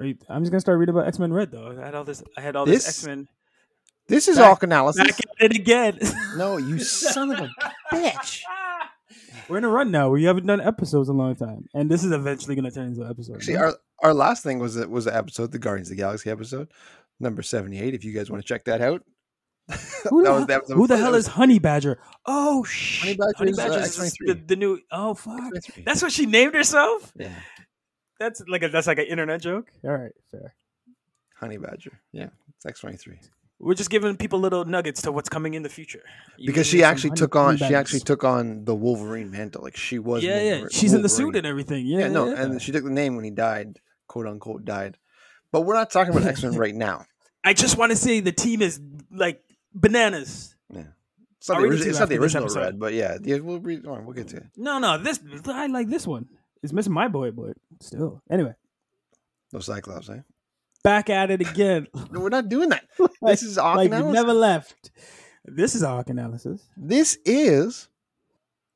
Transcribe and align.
You, 0.00 0.16
I'm 0.28 0.42
just 0.42 0.50
gonna 0.52 0.60
start 0.60 0.78
reading 0.78 0.94
about 0.94 1.06
X 1.08 1.18
Men 1.18 1.32
Red 1.32 1.50
though. 1.50 1.78
I 1.80 1.84
had 1.84 1.94
all 1.94 2.04
this. 2.04 2.22
I 2.36 2.40
had 2.40 2.56
all 2.56 2.66
this, 2.66 2.84
This- 2.86 2.98
X 3.00 3.06
Men. 3.06 3.28
This 4.08 4.26
is 4.26 4.38
Back- 4.38 4.46
Hawk 4.46 4.62
analysis. 4.64 5.04
Back 5.06 5.20
at 5.20 5.52
it 5.52 5.56
again. 5.56 5.98
No, 6.36 6.56
you 6.56 6.78
son 6.80 7.30
of 7.32 7.38
a 7.40 7.50
bitch. 7.92 8.40
We're 9.48 9.58
in 9.58 9.64
a 9.64 9.68
run 9.68 9.90
now 9.90 10.10
We 10.10 10.24
haven't 10.24 10.46
done 10.46 10.60
episodes 10.60 11.08
in 11.08 11.16
a 11.16 11.18
long 11.18 11.34
time, 11.36 11.66
and 11.74 11.90
this 11.90 12.02
is 12.04 12.12
eventually 12.12 12.54
gonna 12.56 12.70
turn 12.70 12.88
into 12.88 13.02
an 13.02 13.10
episode. 13.10 13.36
Actually, 13.36 13.56
right? 13.56 13.64
our 13.64 13.74
our 14.10 14.14
last 14.14 14.42
thing 14.42 14.58
was 14.58 14.76
it 14.76 14.88
was 14.90 15.04
the 15.04 15.14
episode, 15.16 15.52
the 15.52 15.58
Guardians 15.58 15.88
of 15.90 15.96
the 15.96 16.02
Galaxy 16.02 16.30
episode, 16.30 16.68
number 17.20 17.42
seventy 17.42 17.78
eight. 17.80 17.94
If 17.94 18.04
you 18.04 18.12
guys 18.12 18.30
want 18.30 18.42
to 18.42 18.48
check 18.48 18.64
that 18.64 18.80
out, 18.80 19.02
who, 20.08 20.22
the, 20.24 20.28
that 20.28 20.32
was 20.32 20.38
hell- 20.38 20.46
the 20.46 20.54
episode 20.54 20.74
who 20.74 20.86
the 20.86 20.96
hell 20.96 21.14
is 21.14 21.26
Honey 21.26 21.58
Badger? 21.58 22.00
Oh 22.26 22.64
shit! 22.64 23.18
Honey 23.36 23.52
Badger 23.52 23.80
is, 23.80 23.98
uh, 23.98 24.02
is 24.04 24.16
the, 24.20 24.34
the 24.34 24.56
new. 24.56 24.80
Oh 24.92 25.14
fuck! 25.14 25.52
That's 25.84 26.02
what 26.02 26.12
she 26.12 26.26
named 26.26 26.54
herself. 26.54 27.12
yeah, 27.16 27.34
That's 28.20 28.42
like 28.46 28.62
a 28.62 28.68
that's 28.68 28.86
like 28.86 28.98
an 28.98 29.06
internet 29.06 29.40
joke. 29.40 29.72
All 29.82 29.90
right, 29.90 30.12
fair. 30.30 30.54
Honey 31.36 31.56
Badger. 31.56 31.98
Yeah, 32.12 32.28
it's 32.56 32.66
X 32.66 32.80
twenty 32.80 32.96
three. 32.98 33.18
We're 33.58 33.74
just 33.74 33.90
giving 33.90 34.16
people 34.16 34.38
little 34.38 34.64
nuggets 34.64 35.02
to 35.02 35.12
what's 35.12 35.28
coming 35.28 35.54
in 35.54 35.62
the 35.62 35.68
future. 35.68 36.02
You 36.38 36.46
Because 36.46 36.66
she 36.66 36.82
actually 36.82 37.10
took 37.10 37.34
on 37.36 37.58
honey 37.58 37.68
she 37.70 37.74
actually 37.74 38.00
took 38.00 38.22
on 38.24 38.64
the 38.64 38.74
Wolverine 38.74 39.30
mantle. 39.30 39.62
Like 39.62 39.76
she 39.76 39.98
was. 39.98 40.22
Yeah, 40.22 40.36
yeah. 40.40 40.50
Wolverine- 40.52 40.70
She's 40.70 40.92
in 40.94 41.02
the 41.02 41.08
suit 41.08 41.34
and 41.36 41.46
everything. 41.46 41.84
Yeah, 41.86 41.98
Yeah, 42.00 42.08
no, 42.08 42.28
yeah. 42.28 42.42
and 42.42 42.62
she 42.62 42.72
took 42.72 42.84
the 42.84 42.90
name 42.90 43.16
when 43.16 43.24
he 43.24 43.30
died, 43.30 43.78
quote 44.06 44.26
unquote 44.26 44.64
died. 44.64 44.96
But 45.52 45.62
we're 45.62 45.74
not 45.74 45.90
talking 45.90 46.14
about 46.14 46.26
X 46.28 46.42
Men 46.42 46.54
right 46.56 46.74
now. 46.74 47.04
I 47.42 47.54
just 47.54 47.76
want 47.78 47.90
to 47.90 47.96
say 47.96 48.20
the 48.20 48.32
team 48.32 48.60
is 48.62 48.80
like 49.10 49.42
bananas. 49.74 50.54
Yeah. 50.72 50.82
It's 51.38 51.48
not, 51.48 51.60
the, 51.62 51.68
origi- 51.68 51.86
it's 51.86 51.98
not 51.98 52.08
the 52.10 52.18
original 52.18 52.48
red, 52.54 52.78
but 52.78 52.92
yeah, 52.92 53.16
yeah 53.22 53.38
we'll 53.38 53.60
read. 53.60 53.86
all 53.86 53.96
right, 53.96 54.04
we'll 54.04 54.14
get 54.14 54.28
to 54.28 54.36
it. 54.38 54.46
No, 54.58 54.78
no, 54.78 54.98
this 54.98 55.18
I 55.46 55.66
like 55.68 55.88
this 55.88 56.06
one. 56.06 56.28
It's 56.62 56.72
missing 56.72 56.92
my 56.92 57.08
boy, 57.08 57.30
but 57.30 57.56
still. 57.80 58.22
Anyway, 58.30 58.54
No 59.52 59.60
Cyclops, 59.60 60.08
eh? 60.10 60.20
back 60.84 61.10
at 61.10 61.30
it 61.30 61.40
again. 61.40 61.86
No, 62.10 62.20
we're 62.20 62.28
not 62.28 62.48
doing 62.48 62.68
that. 62.70 62.84
This 63.22 63.42
is 63.42 63.56
Hawk 63.56 63.76
like 63.76 63.88
you 63.90 63.94
analysis. 63.96 64.14
never 64.14 64.32
left. 64.32 64.90
This 65.44 65.74
is 65.74 65.82
Arc 65.82 66.10
analysis. 66.10 66.66
This 66.76 67.18
is 67.24 67.88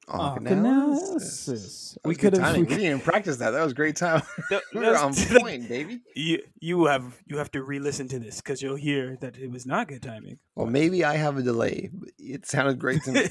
Arc 0.08 0.20
Hawk 0.38 0.50
analysis. 0.50 1.96
That 2.02 2.08
We 2.08 2.14
could 2.14 2.36
have. 2.36 2.56
We 2.56 2.62
We 2.62 2.68
didn't 2.68 2.84
even 2.84 3.00
practice 3.00 3.36
that. 3.38 3.50
That 3.50 3.62
was 3.64 3.72
great 3.72 3.96
time. 3.96 4.22
That- 4.50 4.62
we 4.74 4.80
were 4.80 4.96
on 4.96 5.14
point, 5.14 5.68
baby. 5.68 6.00
You 6.14 6.42
you 6.60 6.86
have 6.86 7.18
you 7.26 7.38
have 7.38 7.50
to 7.52 7.62
re-listen 7.62 8.08
to 8.08 8.18
this 8.18 8.36
because 8.40 8.60
you'll 8.62 8.76
hear 8.76 9.16
that 9.20 9.36
it 9.38 9.50
was 9.50 9.64
not 9.66 9.88
good 9.88 10.02
timing. 10.02 10.38
Well, 10.54 10.66
maybe 10.66 11.04
I 11.04 11.16
have 11.16 11.36
a 11.38 11.42
delay. 11.42 11.90
It 12.18 12.46
sounded 12.46 12.78
great 12.78 13.02
to 13.04 13.12
me. 13.12 13.28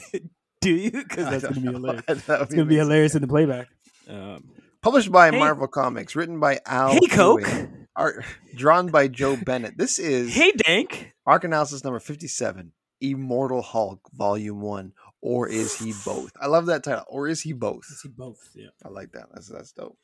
Do 0.61 0.71
you? 0.71 0.91
Because 0.91 1.29
that's 1.29 1.43
gonna 1.43 1.59
be 1.61 1.73
hilarious. 1.73 2.05
That 2.25 2.41
It's 2.41 2.53
gonna 2.53 2.65
be 2.65 2.77
hilarious 2.77 3.15
in 3.15 3.21
the 3.21 3.27
playback. 3.27 3.67
Um, 4.07 4.49
Published 4.81 5.11
by 5.11 5.31
Hey- 5.31 5.39
Marvel 5.39 5.67
Comics, 5.67 6.15
written 6.15 6.39
by 6.39 6.59
Al. 6.65 6.89
hey 6.91 7.07
Coke. 7.09 7.41
Ewing, 7.41 7.87
art, 7.95 8.25
drawn 8.55 8.87
by 8.87 9.07
Joe 9.07 9.35
Bennett. 9.45 9.77
This 9.77 9.97
is 9.99 10.33
Hey 10.33 10.51
Dank. 10.51 11.13
Arc 11.25 11.43
Analysis 11.45 11.83
number 11.85 11.99
57, 12.01 12.73
Immortal 12.99 13.61
Hulk, 13.61 14.01
Volume 14.13 14.59
1, 14.61 14.91
or 15.21 15.47
is 15.47 15.77
he 15.79 15.93
both? 16.05 16.31
I 16.39 16.47
love 16.47 16.65
that 16.65 16.83
title. 16.83 17.05
Or 17.07 17.27
is 17.29 17.41
he 17.41 17.53
both? 17.53 17.85
See 17.85 18.09
both. 18.09 18.39
Yeah. 18.55 18.67
I 18.83 18.89
like 18.89 19.13
that. 19.13 19.27
That's 19.33 19.47
that's 19.47 19.71
dope. 19.71 19.97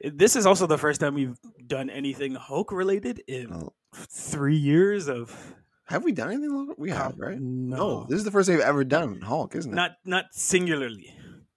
This 0.00 0.36
is 0.36 0.44
also 0.46 0.66
the 0.66 0.76
first 0.78 1.00
time 1.00 1.14
we've 1.14 1.38
done 1.66 1.88
anything 1.90 2.34
Hulk 2.34 2.70
related 2.72 3.22
in 3.26 3.52
Oh. 3.52 3.72
three 3.94 4.56
years 4.56 5.08
of 5.08 5.54
Have 5.86 6.04
we 6.04 6.12
done 6.12 6.28
anything? 6.30 6.74
We 6.78 6.90
have, 6.90 7.18
right? 7.18 7.38
No, 7.40 8.04
this 8.08 8.18
is 8.18 8.24
the 8.24 8.30
first 8.30 8.46
thing 8.48 8.56
we've 8.56 8.64
ever 8.64 8.84
done 8.84 9.20
Hulk, 9.22 9.54
isn't 9.56 9.72
it? 9.72 9.74
not 9.74 9.92
not 10.04 10.26
singularly. 10.32 11.12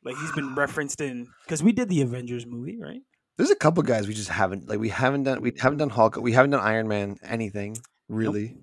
Like 0.08 0.17
he's 0.17 0.31
been 0.31 0.55
referenced 0.55 1.02
in 1.02 1.27
because 1.45 1.61
we 1.61 1.72
did 1.72 1.89
the 1.89 2.02
Avengers 2.02 2.45
movie, 2.45 2.77
right? 2.81 3.02
There's 3.38 3.52
a 3.52 3.55
couple 3.55 3.83
guys 3.83 4.08
we 4.08 4.14
just 4.16 4.30
haven't 4.30 4.67
like 4.67 4.80
we 4.80 4.89
haven't 4.89 5.23
done 5.23 5.41
we 5.41 5.53
haven't 5.59 5.77
done 5.77 5.89
Hulk, 5.89 6.16
we 6.17 6.31
haven't 6.31 6.52
done 6.52 6.61
Iron 6.61 6.88
Man, 6.88 7.17
anything 7.23 7.77
really. 8.09 8.58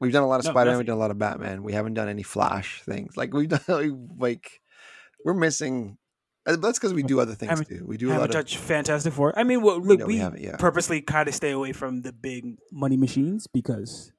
We've 0.00 0.12
done 0.12 0.22
a 0.22 0.26
lot 0.26 0.40
of 0.40 0.46
No, 0.46 0.52
Spider 0.52 0.70
Man, 0.70 0.78
we've 0.78 0.86
done 0.86 0.96
a 0.96 1.00
lot 1.00 1.10
of 1.10 1.18
Batman. 1.18 1.62
We 1.62 1.74
haven't 1.74 1.94
done 1.94 2.08
any 2.08 2.22
Flash 2.22 2.80
things. 2.82 3.16
Like 3.16 3.34
we've 3.34 3.48
done 3.50 3.60
like, 4.18 4.50
we're 5.26 5.34
missing. 5.34 5.98
uh, 6.46 6.56
That's 6.56 6.78
because 6.78 6.94
we 6.94 7.02
do 7.02 7.20
other 7.20 7.34
things 7.34 7.50
Haven't- 7.50 7.68
too. 7.68 7.84
We 7.86 7.98
do 7.98 8.10
a 8.10 8.14
lot 8.14 8.22
of. 8.24 8.30
touched 8.30 8.56
Fantastic 8.56 9.12
Four. 9.12 9.38
I 9.38 9.44
mean, 9.44 9.60
well, 9.62 9.78
look, 9.78 10.00
No, 10.00 10.06
we, 10.06 10.14
we 10.26 10.40
yeah. 10.44 10.56
purposely 10.58 11.02
kind 11.02 11.28
of 11.28 11.34
stay 11.34 11.50
away 11.50 11.72
from 11.72 12.00
the 12.00 12.12
big 12.14 12.56
money 12.72 12.96
machines 12.96 13.46
because 13.52 14.10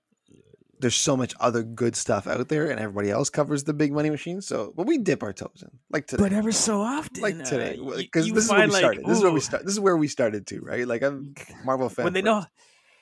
There's 0.82 0.96
so 0.96 1.16
much 1.16 1.34
other 1.40 1.64
good 1.64 1.96
stuff 1.96 2.28
out 2.28 2.50
there, 2.50 2.70
and 2.70 2.80
everybody 2.80 3.10
else 3.10 3.30
covers 3.30 3.64
the 3.64 3.74
big 3.74 3.94
money 3.94 4.10
machine. 4.10 4.42
So, 4.42 4.74
but 4.76 4.86
we 4.86 4.98
dip 4.98 5.24
our 5.24 5.34
toes 5.34 5.62
in, 5.62 5.70
like 5.90 6.08
today. 6.08 6.24
but 6.24 6.34
ever 6.34 6.52
so 6.52 6.82
often, 6.82 7.22
like 7.22 7.40
uh, 7.40 7.44
today, 7.44 7.80
because 7.96 8.28
you 8.28 8.34
this 8.34 8.46
is 8.46 8.52
where 8.52 8.66
we 8.66 8.74
like, 8.74 8.80
started. 8.80 9.06
this 9.06 9.18
is 9.18 9.24
where 9.24 9.32
we 9.32 9.40
start. 9.40 9.66
This 9.66 9.74
is 9.74 9.80
where 9.80 9.98
we 9.98 10.08
started 10.08 10.48
too, 10.48 10.62
right? 10.62 10.88
Like 10.88 11.04
I'm 11.04 11.36
Marvel 11.64 11.90
fan. 11.90 12.04
when 12.06 12.14
they 12.14 12.22
know 12.22 12.46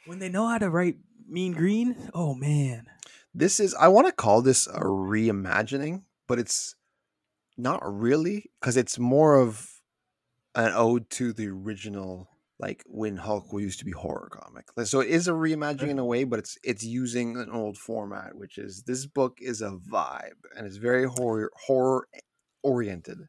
when 0.05 0.19
they 0.19 0.29
know 0.29 0.47
how 0.47 0.57
to 0.57 0.69
write 0.69 0.97
Mean 1.27 1.53
Green. 1.53 1.95
Oh 2.13 2.35
man, 2.35 2.87
this 3.33 3.59
is 3.59 3.73
i 3.75 3.87
want 3.87 4.07
to 4.07 4.13
call 4.13 4.41
this 4.41 4.67
a 4.67 4.81
reimagining 4.81 6.03
but 6.27 6.39
it's 6.39 6.75
not 7.57 7.81
really 7.83 8.49
because 8.59 8.77
it's 8.77 8.97
more 8.97 9.35
of 9.35 9.81
an 10.55 10.71
ode 10.73 11.09
to 11.09 11.33
the 11.33 11.47
original 11.47 12.29
like 12.59 12.83
when 12.87 13.15
hulk 13.17 13.45
used 13.53 13.79
to 13.79 13.85
be 13.85 13.91
horror 13.91 14.29
comic 14.31 14.65
so 14.83 14.99
it 14.99 15.09
is 15.09 15.27
a 15.27 15.31
reimagining 15.31 15.89
in 15.89 15.99
a 15.99 16.05
way 16.05 16.23
but 16.25 16.39
it's 16.39 16.57
it's 16.63 16.83
using 16.83 17.37
an 17.37 17.49
old 17.51 17.77
format 17.77 18.35
which 18.35 18.57
is 18.57 18.83
this 18.83 19.05
book 19.05 19.37
is 19.41 19.61
a 19.61 19.71
vibe 19.89 20.39
and 20.55 20.67
it's 20.67 20.77
very 20.77 21.05
horror 21.05 21.49
horror 21.67 22.07
oriented 22.63 23.19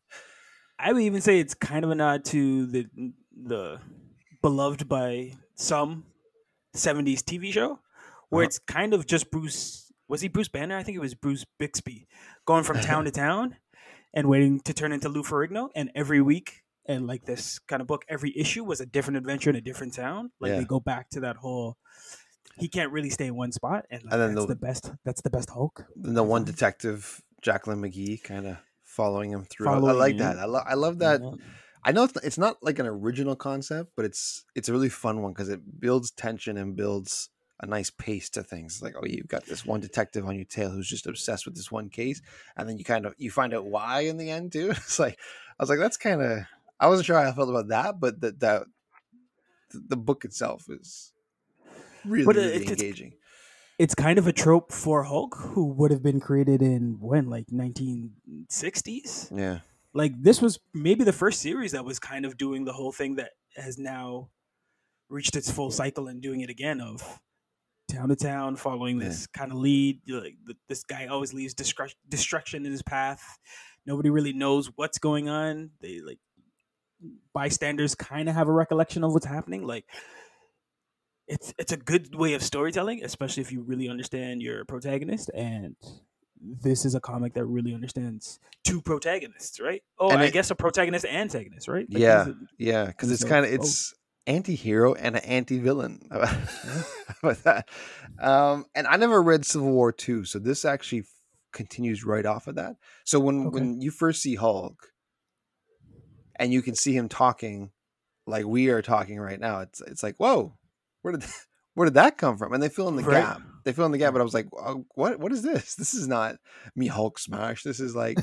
I 0.83 0.93
would 0.95 1.03
even 1.03 1.21
say 1.21 1.39
it's 1.39 1.53
kind 1.55 1.85
of 1.85 1.91
a 1.91 1.95
nod 1.95 2.25
to 2.27 2.67
the 2.67 2.87
the 3.37 3.81
beloved 4.41 4.89
by 4.89 5.35
some 5.55 6.05
'70s 6.75 7.21
TV 7.23 7.53
show, 7.53 7.81
where 8.31 8.43
Uh-huh. 8.43 8.47
it's 8.47 8.59
kind 8.59 8.95
of 8.95 9.07
just 9.07 9.31
Bruce. 9.31 9.93
Was 10.09 10.23
he 10.23 10.29
Bruce 10.29 10.49
Banner? 10.49 10.79
I 10.79 10.83
think 10.83 10.97
it 10.97 11.01
was 11.01 11.15
Bruce 11.15 11.45
Bixby, 11.59 12.07
going 12.47 12.65
from 12.65 12.81
town 12.81 13.05
to 13.09 13.11
town 13.11 13.57
and 14.15 14.27
waiting 14.27 14.59
to 14.61 14.73
turn 14.73 14.91
into 14.93 15.11
Lou 15.11 15.23
Ferrigno. 15.23 15.69
And 15.75 15.91
every 15.95 16.23
week, 16.23 16.63
and 16.91 17.07
like 17.07 17.25
this 17.25 17.59
kind 17.61 17.81
of 17.83 17.87
book, 17.89 18.03
every 18.09 18.33
issue 18.37 18.65
was 18.65 18.81
a 18.81 18.87
different 18.87 19.17
adventure 19.17 19.51
in 19.51 19.57
a 19.57 19.61
different 19.61 19.95
town. 19.95 20.31
Like 20.41 20.51
Yeah. 20.51 20.59
they 20.59 20.65
go 20.65 20.81
back 20.81 21.09
to 21.11 21.21
that 21.21 21.37
whole. 21.37 21.77
He 22.59 22.69
can't 22.69 22.93
really 22.93 23.11
stay 23.11 23.27
in 23.29 23.37
one 23.37 23.53
spot, 23.53 23.87
and, 23.91 24.03
like, 24.05 24.13
And 24.13 24.21
then 24.21 24.35
that's 24.35 24.47
the- 24.47 24.55
the 24.55 24.61
best. 24.69 24.93
That's 25.05 25.23
the 25.23 25.31
best 25.31 25.51
Hulk. 25.51 25.85
then 25.97 26.15
the 26.15 26.23
one 26.25 26.45
detective 26.45 27.23
jacqueline 27.41 27.81
mcgee 27.81 28.23
kind 28.23 28.47
of 28.47 28.59
following 28.85 29.31
him 29.31 29.45
through 29.49 29.67
i 29.69 29.79
like 29.93 30.19
that 30.19 30.37
i, 30.37 30.45
lo- 30.45 30.63
I 30.67 30.75
love 30.75 30.99
that 30.99 31.23
Yeah. 31.23 31.31
I 31.83 31.93
know 31.93 32.05
it's, 32.05 32.15
it's 32.23 32.37
not 32.37 32.59
like 32.63 32.79
an 32.79 32.85
original 32.87 33.35
concept, 33.35 33.93
but 33.97 34.05
it's 34.05 34.45
it's 34.55 34.69
a 34.69 34.73
really 34.75 34.91
fun 34.91 35.23
one 35.23 35.33
because 35.33 35.49
it 35.49 35.81
builds 35.81 36.11
tension 36.11 36.59
and 36.59 36.77
builds 36.77 37.31
a 37.63 37.67
nice 37.67 37.89
pace 37.91 38.29
to 38.31 38.43
things. 38.43 38.83
Like, 38.83 38.95
oh, 38.99 39.07
you've 39.07 39.29
got 39.29 39.47
this 39.47 39.65
one 39.65 39.81
detective 39.81 40.27
on 40.27 40.35
your 40.37 40.45
tail 40.45 40.69
who's 40.71 40.89
just 40.91 41.07
obsessed 41.07 41.47
with 41.47 41.55
this 41.57 41.73
one 41.73 41.89
case, 41.89 42.21
and 42.57 42.69
then 42.69 42.77
you 42.77 42.85
kind 42.85 43.07
of 43.07 43.15
you 43.17 43.31
find 43.31 43.55
out 43.55 43.65
why 43.65 44.01
in 44.01 44.19
the 44.19 44.29
end 44.31 44.53
too. 44.53 44.69
It's 44.77 44.99
like 44.99 45.19
I 45.59 45.63
was 45.63 45.71
like, 45.71 45.79
that's 45.79 45.97
kind 45.97 46.21
of 46.21 46.41
I 46.81 46.89
wasn't 46.89 47.07
sure 47.07 47.21
how 47.21 47.29
I 47.29 47.33
felt 47.35 47.51
about 47.51 47.69
that, 47.69 48.01
but 48.01 48.21
that 48.23 48.41
that 48.41 48.63
the 49.73 49.97
book 49.97 50.25
itself 50.25 50.65
is 50.69 51.13
really, 52.05 52.25
But, 52.25 52.37
uh, 52.37 52.41
really 52.41 52.57
it's- 52.63 52.71
engaging. 52.71 53.13
it's 53.79 53.95
kind 53.95 54.19
of 54.19 54.27
a 54.27 54.33
trope 54.33 54.73
for 54.73 55.05
Hulk, 55.05 55.37
who 55.37 55.67
would 55.75 55.91
have 55.91 56.03
been 56.03 56.19
created 56.21 56.63
in 56.63 56.99
when, 57.01 57.29
like 57.31 57.47
1960s. 57.53 59.31
Yeah, 59.37 59.61
Like 59.93 60.21
this 60.23 60.41
was 60.41 60.59
maybe 60.75 61.05
the 61.05 61.13
first 61.13 61.41
series 61.41 61.73
that 61.73 61.85
was 61.85 61.99
kind 61.99 62.25
of 62.25 62.37
doing 62.37 62.65
the 62.65 62.73
whole 62.73 62.93
thing 62.93 63.17
that 63.17 63.33
has 63.57 63.79
now 63.79 64.31
reached 65.09 65.37
its 65.37 65.51
full 65.51 65.71
cycle 65.71 66.07
and 66.09 66.21
doing 66.23 66.41
it 66.41 66.51
again 66.51 66.81
of 66.81 67.21
town 67.91 68.09
to 68.09 68.17
town, 68.17 68.57
following 68.57 69.01
Yeah. 69.01 69.09
this 69.09 69.27
kind 69.27 69.51
of 69.53 69.59
lead. 69.59 70.01
Like 70.09 70.37
this 70.69 70.85
guy 70.85 71.07
always 71.07 71.35
leaves 71.35 71.55
destruction 71.55 72.65
in 72.65 72.71
his 72.73 72.83
path. 72.83 73.39
Nobody 73.87 74.11
really 74.11 74.33
knows 74.33 74.71
what's 74.77 74.99
going 74.99 75.29
on. 75.29 75.71
They 75.81 76.01
like 76.01 76.19
bystanders 77.35 77.95
kind 77.95 78.29
of 78.29 78.35
have 78.35 78.49
a 78.49 78.53
recollection 78.53 79.05
of 79.05 79.13
what's 79.13 79.27
happening. 79.27 79.67
Like 79.67 79.85
it's 81.29 81.55
it's 81.59 81.73
a 81.73 81.77
good 81.77 82.15
way 82.15 82.35
of 82.35 82.43
storytelling, 82.43 83.05
especially 83.05 83.43
if 83.43 83.53
you 83.53 83.63
really 83.63 83.89
understand 83.89 84.43
your 84.43 84.65
protagonist. 84.65 85.31
And 85.35 85.77
this 86.41 86.85
is 86.85 86.95
a 86.95 87.01
comic 87.01 87.35
that 87.35 87.45
really 87.45 87.75
understands 87.75 88.39
two 88.65 88.81
protagonists, 88.81 89.61
right? 89.61 89.83
Oh, 89.99 90.11
And 90.11 90.21
I 90.21 90.27
it- 90.27 90.33
guess 90.33 90.51
a 90.51 90.55
protagonist 90.55 91.05
and 91.05 91.17
antagonist, 91.17 91.69
right? 91.69 91.87
Like, 91.91 92.01
Yeah. 92.03 92.27
yeah, 92.59 92.87
because 92.87 93.11
it's 93.11 93.25
kind 93.25 93.45
of 93.45 93.53
oh. 93.53 93.55
it's 93.55 93.95
anti-hero 94.27 94.95
and 94.95 95.17
an 95.17 95.25
anti-villain 95.25 96.01
about 96.11 97.43
that. 97.45 97.69
Um, 98.21 98.65
and 98.75 98.87
I 98.87 98.97
never 98.97 99.23
read 99.23 99.45
Civil 99.45 99.71
War 99.73 99.93
two, 99.93 100.25
so 100.25 100.39
this 100.39 100.65
actually 100.65 101.05
continues 101.53 102.05
right 102.05 102.25
off 102.27 102.47
of 102.47 102.55
that. 102.57 102.77
So 103.05 103.21
when 103.21 103.47
Okay. 103.47 103.55
when 103.55 103.81
you 103.81 103.91
first 103.91 104.23
see 104.23 104.35
Hulk, 104.37 104.89
and 106.41 106.53
you 106.53 106.61
can 106.63 106.75
see 106.75 106.93
him 106.97 107.09
talking 107.09 107.71
like 108.27 108.45
we 108.47 108.69
are 108.71 108.83
talking 108.83 109.21
right 109.21 109.39
now, 109.39 109.61
it's 109.61 109.81
it's 109.83 110.03
like 110.03 110.17
whoa, 110.17 110.57
where 111.03 111.13
did 111.17 111.25
where 111.75 111.85
did 111.87 111.95
that 111.95 112.19
come 112.19 112.37
from? 112.37 112.53
And 112.53 112.61
they 112.63 112.69
fill 112.69 112.89
in 112.89 112.97
the 112.97 113.03
Right. 113.05 113.23
gap. 113.23 113.43
They 113.65 113.73
fill 113.73 113.85
in 113.87 113.93
the 113.93 113.99
gap, 113.99 114.13
but 114.15 114.21
I 114.21 114.25
was 114.25 114.35
like, 114.35 114.49
oh, 114.55 114.87
what 114.95 115.21
what 115.21 115.33
is 115.33 115.43
this? 115.43 115.75
This 115.79 115.95
is 115.95 116.09
not 116.09 116.37
me 116.75 116.87
Hulk 116.89 117.19
smash. 117.19 117.63
This 117.63 117.79
is 117.79 117.95
like 117.95 118.19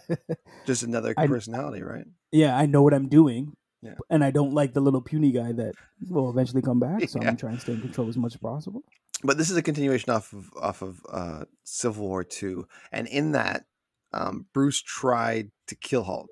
just 0.66 0.82
another 0.82 1.14
I- 1.16 1.26
personality, 1.26 1.82
right? 1.82 2.04
yeah, 2.30 2.56
I 2.56 2.66
know 2.66 2.82
what 2.82 2.94
I'm 2.94 3.08
doing. 3.08 3.54
Yeah. 3.82 3.94
And 4.10 4.22
I 4.22 4.30
don't 4.30 4.54
like 4.54 4.74
the 4.74 4.80
little 4.80 5.00
puny 5.02 5.32
guy 5.32 5.50
that 5.52 5.74
will 6.08 6.30
eventually 6.30 6.62
come 6.62 6.78
back. 6.78 7.08
So 7.08 7.20
Yeah. 7.20 7.28
I'm 7.30 7.36
trying 7.36 7.56
to 7.56 7.60
stay 7.60 7.72
in 7.72 7.80
control 7.80 8.08
as 8.08 8.16
much 8.16 8.32
as 8.34 8.40
possible. 8.40 8.82
but 9.24 9.38
this 9.38 9.50
is 9.50 9.56
a 9.56 9.62
continuation 9.62 10.12
off 10.12 10.32
of 10.32 10.50
off 10.60 10.82
of 10.82 11.00
uh, 11.10 11.44
Civil 11.64 12.06
War 12.08 12.22
Two, 12.24 12.66
and 12.92 13.06
in 13.08 13.32
that, 13.32 13.64
um, 14.12 14.46
Bruce 14.54 14.80
tried 14.80 15.50
to 15.66 15.74
kill 15.74 16.04
Hulk, 16.04 16.30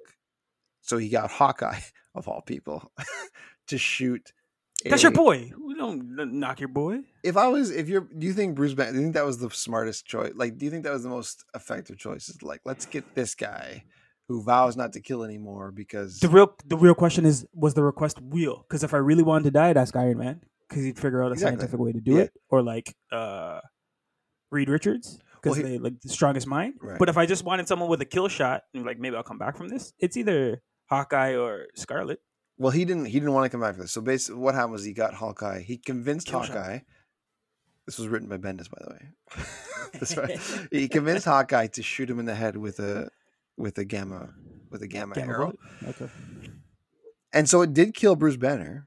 so 0.82 0.96
he 0.98 1.08
got 1.08 1.30
Hawkeye 1.30 1.80
of 2.14 2.28
all 2.28 2.42
people 2.42 2.90
to 3.68 3.78
shoot. 3.78 4.32
That's 4.84 5.02
your 5.02 5.12
boy. 5.12 5.52
We 5.62 5.74
don't 5.74 6.16
knock 6.38 6.58
your 6.60 6.70
boy. 6.70 7.00
If 7.22 7.36
I 7.36 7.48
was, 7.48 7.70
if 7.70 7.88
you're, 7.90 8.00
do 8.16 8.26
you 8.26 8.32
think 8.32 8.54
Bruce 8.54 8.72
Banner? 8.72 8.92
Do 8.92 8.96
you 8.98 9.02
think 9.04 9.14
that 9.14 9.26
was 9.26 9.36
the 9.38 9.50
smartest 9.50 10.06
choice? 10.06 10.32
Like, 10.34 10.56
do 10.56 10.64
you 10.64 10.70
think 10.70 10.84
that 10.84 10.92
was 10.92 11.02
the 11.02 11.10
most 11.10 11.44
effective 11.54 11.98
choice? 11.98 12.30
Is 12.30 12.42
like, 12.42 12.62
let's 12.64 12.86
get 12.86 13.14
this 13.14 13.34
guy 13.34 13.84
who 14.28 14.42
vows 14.42 14.76
not 14.78 14.94
to 14.94 15.00
kill 15.00 15.22
anymore 15.22 15.70
because 15.70 16.18
The 16.20 16.28
real 16.30 16.54
the 16.64 16.78
real 16.78 16.94
question 16.94 17.26
is 17.26 17.46
was 17.52 17.74
the 17.74 17.82
request 17.82 18.18
real? 18.22 18.64
Because 18.68 18.82
if 18.82 18.94
I 18.94 18.98
really 18.98 19.22
wanted 19.22 19.44
to 19.44 19.50
die, 19.50 19.68
I'd 19.68 19.76
ask 19.76 19.94
Iron 19.96 20.16
Man 20.16 20.40
because 20.68 20.82
he'd 20.84 20.98
figure 20.98 21.22
out 21.22 21.28
a 21.28 21.32
Exactly. 21.32 21.58
scientific 21.58 21.78
way 21.80 21.92
to 21.92 22.00
do 22.00 22.12
Yeah. 22.12 22.22
it, 22.22 22.32
or 22.48 22.62
like 22.62 22.94
uh, 23.12 23.60
Reed 24.50 24.70
Richards 24.70 25.18
because 25.42 25.58
Well, 25.58 25.66
they 25.68 25.78
like 25.78 26.00
the 26.00 26.08
strongest 26.08 26.46
mind. 26.46 26.74
Right. 26.80 26.98
But 26.98 27.08
if 27.10 27.18
I 27.18 27.26
just 27.26 27.44
wanted 27.44 27.68
someone 27.68 27.90
with 27.90 28.00
a 28.00 28.04
kill 28.06 28.28
shot, 28.28 28.62
and 28.72 28.86
like 28.86 28.98
maybe 28.98 29.16
I'll 29.16 29.22
come 29.22 29.38
back 29.38 29.56
from 29.58 29.68
this, 29.68 29.92
it's 29.98 30.16
either 30.16 30.62
Hawkeye 30.90 31.36
or 31.36 31.68
Scarlet. 31.74 32.20
Well, 32.58 32.72
he 32.72 32.84
didn't. 32.84 33.06
He 33.06 33.18
didn't 33.18 33.32
want 33.32 33.44
to 33.44 33.48
come 33.48 33.60
back 33.60 33.76
for 33.76 33.82
this. 33.82 33.92
So 33.92 34.00
basically, 34.00 34.40
what 34.40 34.54
happened 34.54 34.72
was 34.72 34.84
he 34.84 34.92
got 34.92 35.14
Hawkeye. 35.14 35.62
He 35.62 35.78
convinced 35.78 36.26
Kill 36.26 36.42
shot. 36.42 36.56
Hawkeye. 36.56 36.78
This 37.86 37.98
was 37.98 38.08
written 38.08 38.28
by 38.28 38.36
Bendis, 38.36 38.68
by 38.70 38.78
the 38.84 38.90
way. 38.90 39.44
That's 39.94 40.16
right. 40.16 40.38
He 40.70 40.88
convinced 40.88 41.24
Hawkeye 41.24 41.68
to 41.68 41.82
shoot 41.82 42.10
him 42.10 42.18
in 42.18 42.26
the 42.26 42.34
head 42.34 42.56
with 42.56 42.78
a 42.80 43.10
with 43.56 43.78
a 43.78 43.84
gamma 43.84 44.34
with 44.70 44.82
a 44.82 44.86
gamma, 44.86 45.14
Gamma 45.14 45.32
arrow, 45.32 45.52
bullet? 45.80 46.00
Okay. 46.00 46.12
and 47.32 47.48
so 47.48 47.62
it 47.62 47.72
did 47.72 47.94
kill 47.94 48.14
Bruce 48.14 48.36
Banner 48.36 48.86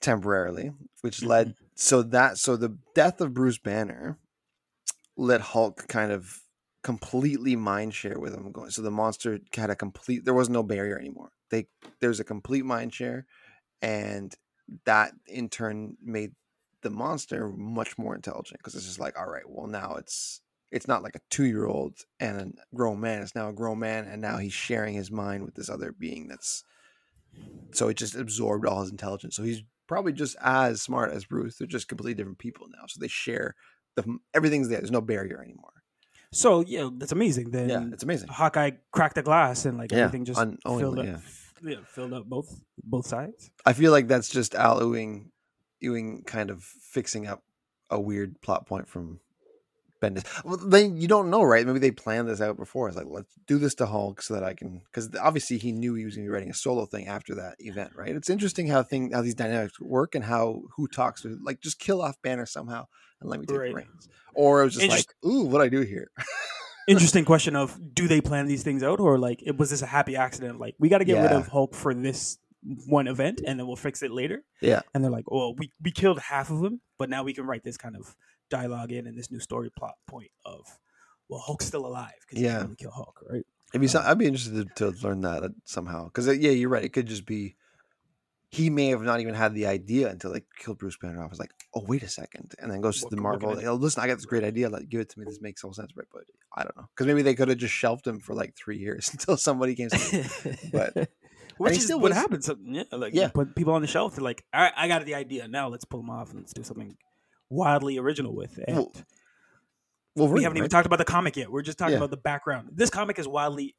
temporarily, 0.00 0.72
which 1.02 1.22
led 1.22 1.48
mm-hmm. 1.48 1.64
so 1.74 2.02
that 2.02 2.38
so 2.38 2.56
the 2.56 2.76
death 2.94 3.20
of 3.20 3.34
Bruce 3.34 3.58
Banner 3.58 4.18
let 5.16 5.40
Hulk 5.40 5.86
kind 5.86 6.12
of 6.12 6.40
completely 6.86 7.56
mind 7.56 7.92
share 7.92 8.20
with 8.20 8.32
him 8.32 8.52
going. 8.52 8.70
So 8.70 8.80
the 8.80 8.92
monster 8.92 9.40
had 9.52 9.70
a 9.70 9.74
complete. 9.74 10.24
There 10.24 10.34
was 10.34 10.48
no 10.48 10.62
barrier 10.62 10.96
anymore. 10.96 11.32
They 11.50 11.66
there's 12.00 12.20
a 12.20 12.24
complete 12.24 12.64
mind 12.64 12.94
share, 12.94 13.26
and 13.82 14.32
that 14.84 15.12
in 15.26 15.48
turn 15.48 15.96
made 16.00 16.30
the 16.82 16.90
monster 16.90 17.48
much 17.48 17.98
more 17.98 18.14
intelligent 18.14 18.60
because 18.60 18.76
it's 18.76 18.86
just 18.86 19.00
like, 19.00 19.18
all 19.18 19.28
right, 19.28 19.42
well 19.48 19.66
now 19.66 19.96
it's 19.96 20.40
it's 20.70 20.86
not 20.86 21.02
like 21.02 21.16
a 21.16 21.20
two 21.28 21.46
year 21.46 21.66
old 21.66 21.98
and 22.20 22.40
a 22.40 22.76
grown 22.76 23.00
man. 23.00 23.20
It's 23.22 23.34
now 23.34 23.48
a 23.48 23.52
grown 23.52 23.80
man, 23.80 24.04
and 24.04 24.22
now 24.22 24.36
he's 24.36 24.52
sharing 24.52 24.94
his 24.94 25.10
mind 25.10 25.44
with 25.44 25.56
this 25.56 25.68
other 25.68 25.90
being 25.90 26.28
that's. 26.28 26.62
So 27.72 27.88
it 27.88 27.96
just 27.96 28.14
absorbed 28.14 28.64
all 28.64 28.82
his 28.82 28.92
intelligence. 28.92 29.34
So 29.34 29.42
he's 29.42 29.64
probably 29.88 30.12
just 30.12 30.36
as 30.40 30.80
smart 30.80 31.12
as 31.12 31.24
Bruce. 31.24 31.56
They're 31.56 31.66
just 31.66 31.88
completely 31.88 32.14
different 32.14 32.38
people 32.38 32.68
now. 32.70 32.86
So 32.86 33.00
they 33.00 33.08
share 33.08 33.56
the 33.96 34.18
everything's 34.32 34.68
there. 34.68 34.78
There's 34.78 34.92
no 34.92 35.00
barrier 35.00 35.42
anymore. 35.42 35.75
So 36.36 36.60
yeah, 36.60 36.90
that's 36.92 37.12
amazing. 37.12 37.50
Then 37.50 37.68
Yeah, 37.68 37.84
it's 37.92 38.02
amazing. 38.02 38.28
Hawkeye 38.28 38.72
cracked 38.92 39.14
the 39.14 39.22
glass 39.22 39.64
and 39.64 39.78
like 39.78 39.90
Yeah, 39.92 39.98
everything 40.04 40.24
just 40.24 40.38
unknowingly, 40.40 40.82
filled 40.82 40.98
up. 40.98 41.04
yeah. 41.06 41.70
Yeah, 41.70 41.76
filled 41.86 42.12
up 42.12 42.24
both 42.26 42.60
both 42.84 43.06
sides. 43.06 43.50
I 43.64 43.72
feel 43.72 43.90
like 43.92 44.08
that's 44.08 44.28
just 44.28 44.54
Al 44.54 44.80
Ewing, 44.82 45.30
Ewing 45.80 46.22
kind 46.26 46.50
of 46.50 46.62
fixing 46.62 47.26
up 47.26 47.42
a 47.90 47.98
weird 47.98 48.40
plot 48.42 48.66
point 48.66 48.88
from 48.88 49.20
Bendis. 50.14 50.44
Well, 50.44 50.56
then 50.56 50.96
you 50.96 51.08
don't 51.08 51.30
know, 51.30 51.42
right? 51.42 51.66
Maybe 51.66 51.78
they 51.78 51.90
planned 51.90 52.28
this 52.28 52.40
out 52.40 52.56
before. 52.56 52.88
It's 52.88 52.96
like, 52.96 53.06
let's 53.08 53.32
do 53.46 53.58
this 53.58 53.74
to 53.76 53.86
Hulk 53.86 54.22
so 54.22 54.34
that 54.34 54.44
I 54.44 54.54
can, 54.54 54.80
because 54.86 55.10
obviously 55.20 55.58
he 55.58 55.72
knew 55.72 55.94
he 55.94 56.04
was 56.04 56.14
going 56.16 56.26
to 56.26 56.30
be 56.30 56.34
writing 56.34 56.50
a 56.50 56.54
solo 56.54 56.86
thing 56.86 57.06
after 57.08 57.34
that 57.36 57.56
event, 57.58 57.92
right? 57.96 58.14
It's 58.14 58.30
interesting 58.30 58.68
how 58.68 58.82
thing 58.82 59.12
how 59.12 59.22
these 59.22 59.34
dynamics 59.34 59.80
work 59.80 60.14
and 60.14 60.24
how 60.24 60.62
who 60.76 60.86
talks 60.88 61.22
to 61.22 61.38
like 61.42 61.60
just 61.60 61.78
kill 61.78 62.00
off 62.02 62.16
Banner 62.22 62.46
somehow 62.46 62.86
and 63.20 63.30
let 63.30 63.40
me 63.40 63.46
take 63.46 63.58
Right. 63.58 63.70
the 63.70 63.74
reins. 63.76 64.08
Or 64.34 64.62
it 64.62 64.64
was 64.66 64.74
just 64.74 64.84
Interest- 64.84 65.14
like, 65.24 65.32
ooh, 65.32 65.42
what 65.44 65.60
I 65.62 65.68
do 65.68 65.80
here? 65.80 66.10
Interesting 66.88 67.24
question 67.24 67.56
of 67.56 67.76
do 67.94 68.06
they 68.06 68.20
plan 68.20 68.46
these 68.46 68.62
things 68.62 68.82
out 68.84 69.00
or 69.00 69.18
like 69.18 69.42
it 69.44 69.56
was 69.56 69.70
this 69.70 69.82
a 69.82 69.86
happy 69.86 70.14
accident? 70.14 70.60
Like 70.60 70.76
we 70.78 70.88
got 70.88 70.98
to 70.98 71.04
get 71.04 71.20
rid 71.20 71.32
of 71.32 71.48
Hulk 71.48 71.74
for 71.74 71.92
this 71.92 72.38
one 72.86 73.08
event 73.08 73.40
and 73.44 73.58
then 73.58 73.66
we'll 73.66 73.74
fix 73.74 74.02
it 74.04 74.12
later. 74.12 74.44
Yeah. 74.60 74.82
And 74.94 75.02
they're 75.02 75.10
like, 75.10 75.28
well, 75.28 75.54
we 75.56 75.72
we 75.82 75.90
killed 75.90 76.20
half 76.20 76.48
of 76.50 76.60
them, 76.60 76.80
but 76.96 77.10
now 77.10 77.24
we 77.24 77.34
can 77.34 77.44
write 77.44 77.64
this 77.64 77.76
kind 77.76 77.96
of 77.96 78.14
dialogue 78.50 78.92
in 78.92 79.06
and 79.06 79.16
this 79.16 79.30
new 79.30 79.40
story 79.40 79.70
plot 79.76 79.94
point 80.06 80.30
of 80.44 80.66
well, 81.28 81.40
Hulk's 81.40 81.66
still 81.66 81.86
alive 81.86 82.12
because 82.28 82.42
Yeah. 82.42 82.58
you 82.58 82.64
really 82.64 82.76
kill 82.76 82.90
Hulk, 82.92 83.20
right? 83.28 83.44
It'd 83.72 83.80
be 83.80 83.88
some, 83.88 84.04
I'd 84.06 84.16
be 84.18 84.26
interested 84.26 84.68
to, 84.76 84.92
to 84.92 84.98
learn 85.06 85.22
that 85.22 85.42
uh, 85.42 85.48
somehow. 85.64 86.04
Because 86.04 86.28
uh, 86.28 86.32
yeah, 86.32 86.52
you're 86.52 86.68
right. 86.68 86.84
It 86.84 86.90
could 86.92 87.06
just 87.06 87.26
be 87.26 87.56
he 88.48 88.70
may 88.70 88.88
have 88.90 89.02
not 89.02 89.18
even 89.20 89.34
had 89.34 89.54
the 89.54 89.66
idea 89.66 90.08
until 90.08 90.32
they 90.32 90.42
killed 90.56 90.78
Bruce 90.78 90.96
Banner 90.96 91.22
off. 91.22 91.32
It's 91.32 91.40
like, 91.40 91.50
oh 91.74 91.82
wait 91.84 92.04
a 92.04 92.08
second, 92.08 92.54
and 92.60 92.70
then 92.70 92.80
goes 92.80 93.02
What 93.02 93.10
to 93.10 93.16
the 93.16 93.20
Marvel. 93.22 93.58
I 93.58 93.64
Oh, 93.64 93.74
listen, 93.74 94.02
I 94.04 94.06
got 94.06 94.14
this 94.18 94.24
great 94.24 94.44
idea. 94.44 94.68
Like, 94.70 94.88
give 94.88 95.00
it 95.00 95.08
to 95.10 95.18
me. 95.18 95.24
This 95.26 95.40
makes 95.40 95.64
all 95.64 95.72
sense, 95.72 95.90
right? 95.96 96.06
But 96.12 96.22
I 96.56 96.62
don't 96.62 96.76
know 96.76 96.86
because 96.94 97.08
maybe 97.08 97.22
they 97.22 97.34
could 97.34 97.48
have 97.48 97.58
just 97.58 97.74
shelved 97.74 98.06
him 98.06 98.20
for 98.20 98.34
like 98.34 98.54
three 98.56 98.78
years 98.78 99.08
until 99.12 99.36
somebody 99.36 99.74
came. 99.74 99.88
But- 100.72 101.10
Which 101.58 101.78
is 101.78 101.84
still 101.84 101.98
what 101.98 102.10
was- 102.10 102.18
happens. 102.18 102.44
so- 102.46 102.56
Yeah, 102.62 102.82
like 102.92 103.14
Yeah. 103.14 103.24
you 103.24 103.28
put 103.30 103.56
people 103.56 103.72
on 103.72 103.80
the 103.80 103.88
shelf. 103.88 104.14
They're 104.14 104.22
like, 104.22 104.44
all 104.54 104.60
right, 104.60 104.74
I 104.76 104.88
got 104.88 105.04
the 105.06 105.14
idea. 105.14 105.48
Now 105.48 105.68
let's 105.68 105.86
pull 105.86 106.00
them 106.00 106.10
off 106.10 106.30
and 106.30 106.40
let's 106.40 106.52
do 106.52 106.62
something 106.62 106.94
wildly 107.50 107.98
original 107.98 108.34
with. 108.34 108.58
And 108.66 108.76
Well, 108.76 108.92
well, 110.14 110.28
we 110.28 110.42
haven't 110.42 110.58
even 110.58 110.70
talked 110.70 110.86
about 110.86 110.98
the 110.98 111.04
comic 111.04 111.36
yet. 111.36 111.50
We're 111.50 111.62
just 111.62 111.78
talking 111.78 111.92
Yeah. 111.92 111.98
about 111.98 112.10
the 112.10 112.16
background. 112.16 112.70
This 112.72 112.90
comic 112.90 113.18
is 113.18 113.28
wildly 113.28 113.76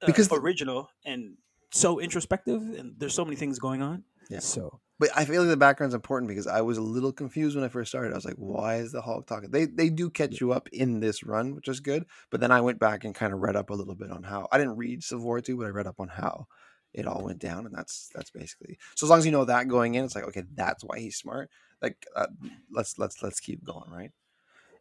uh, 0.00 0.06
Because 0.06 0.30
original 0.32 0.88
and 1.04 1.36
so 1.72 2.00
introspective, 2.00 2.62
and 2.78 2.94
there's 2.98 3.14
so 3.14 3.24
many 3.24 3.36
things 3.36 3.58
going 3.58 3.82
on. 3.82 4.04
Yeah. 4.30 4.38
So 4.38 4.80
But 4.98 5.10
I 5.14 5.24
feel 5.24 5.42
like 5.42 5.50
the 5.50 5.56
background's 5.56 5.94
important 5.94 6.28
because 6.28 6.46
I 6.46 6.60
was 6.60 6.78
a 6.78 6.82
little 6.82 7.12
confused 7.12 7.54
when 7.56 7.64
I 7.64 7.68
first 7.68 7.90
started. 7.90 8.12
I 8.12 8.14
was 8.16 8.24
like, 8.24 8.36
why 8.36 8.76
is 8.76 8.92
the 8.92 9.02
Hulk 9.02 9.26
talking? 9.26 9.50
They 9.50 9.66
they 9.66 9.90
do 9.90 10.08
catch 10.10 10.40
you 10.40 10.52
up 10.52 10.68
in 10.70 11.00
this 11.00 11.22
run, 11.24 11.54
which 11.54 11.68
is 11.68 11.80
good. 11.80 12.06
But 12.30 12.40
then 12.40 12.50
I 12.50 12.60
went 12.60 12.78
back 12.78 13.04
and 13.04 13.14
kind 13.14 13.32
of 13.32 13.40
read 13.40 13.56
up 13.56 13.70
a 13.70 13.74
little 13.74 13.94
bit 13.94 14.10
on 14.10 14.22
how 14.22 14.48
I 14.52 14.58
didn't 14.58 14.76
read 14.76 15.02
Civil 15.04 15.24
War 15.24 15.40
2, 15.40 15.56
but 15.56 15.66
I 15.66 15.70
read 15.70 15.86
up 15.86 16.00
on 16.00 16.08
how 16.08 16.46
it 16.94 17.06
all 17.06 17.22
went 17.24 17.38
down. 17.40 17.66
And 17.66 17.74
that's 17.74 18.08
that's 18.14 18.30
basically 18.30 18.78
so 18.94 19.06
as 19.06 19.10
long 19.10 19.18
as 19.18 19.26
you 19.26 19.32
know 19.32 19.44
that 19.44 19.68
going 19.68 19.94
in, 19.94 20.04
it's 20.04 20.14
like, 20.14 20.24
okay, 20.28 20.44
that's 20.54 20.82
why 20.84 20.98
he's 20.98 21.16
smart. 21.16 21.50
Like 21.82 22.06
uh, 22.16 22.26
let's 22.70 22.98
let's 22.98 23.22
let's 23.22 23.40
keep 23.40 23.64
going, 23.64 23.90
right? 23.90 24.10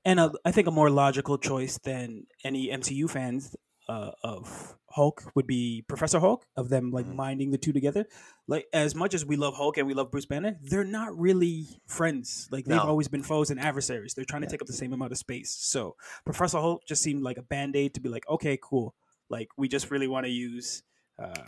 and 0.06 0.20
uh, 0.22 0.32
I 0.46 0.52
think 0.52 0.68
a 0.68 0.72
more 0.72 0.90
logical 0.90 1.38
choice 1.38 1.78
than 1.80 2.28
any 2.44 2.70
MCU 2.70 3.10
fans 3.10 3.56
uh, 3.90 4.12
of 4.24 4.78
Hulk 4.92 5.24
would 5.36 5.48
be 5.48 5.84
Professor 5.88 6.20
Hulk. 6.20 6.46
Of 6.56 6.70
them 6.70 6.92
like 6.92 7.06
Mhm. 7.06 7.16
minding 7.16 7.52
the 7.52 7.58
two 7.58 7.74
together. 7.74 8.06
Like 8.48 8.68
as 8.74 8.96
much 8.96 9.14
as 9.14 9.26
we 9.26 9.36
love 9.36 9.56
Hulk 9.56 9.78
and 9.78 9.86
we 9.88 9.94
love 9.94 10.10
Bruce 10.12 10.26
Banner, 10.26 10.58
they're 10.62 10.84
not 10.86 11.18
really 11.18 11.68
friends. 11.88 12.48
Like 12.52 12.66
they've 12.66 12.78
No. 12.78 12.84
always 12.88 13.08
been 13.10 13.24
foes 13.24 13.50
and 13.50 13.60
adversaries. 13.60 14.14
They're 14.14 14.26
trying 14.26 14.44
to 14.44 14.48
take 14.48 14.62
up 14.62 14.68
the 14.68 14.74
same 14.74 14.94
amount 14.94 15.12
of 15.12 15.18
space. 15.18 15.52
So 15.52 15.96
Professor 16.26 16.60
Hulk 16.60 16.84
just 16.88 17.02
seemed 17.02 17.24
like 17.24 17.38
a 17.38 17.42
band 17.44 17.76
aid 17.76 17.94
to 17.96 18.02
be 18.02 18.10
like, 18.10 18.28
okay, 18.30 18.58
cool. 18.62 18.96
Like 19.30 19.50
we 19.58 19.68
just 19.68 19.92
really 19.92 20.08
want 20.08 20.26
to 20.26 20.32
use. 20.32 20.84
Uh, 21.20 21.44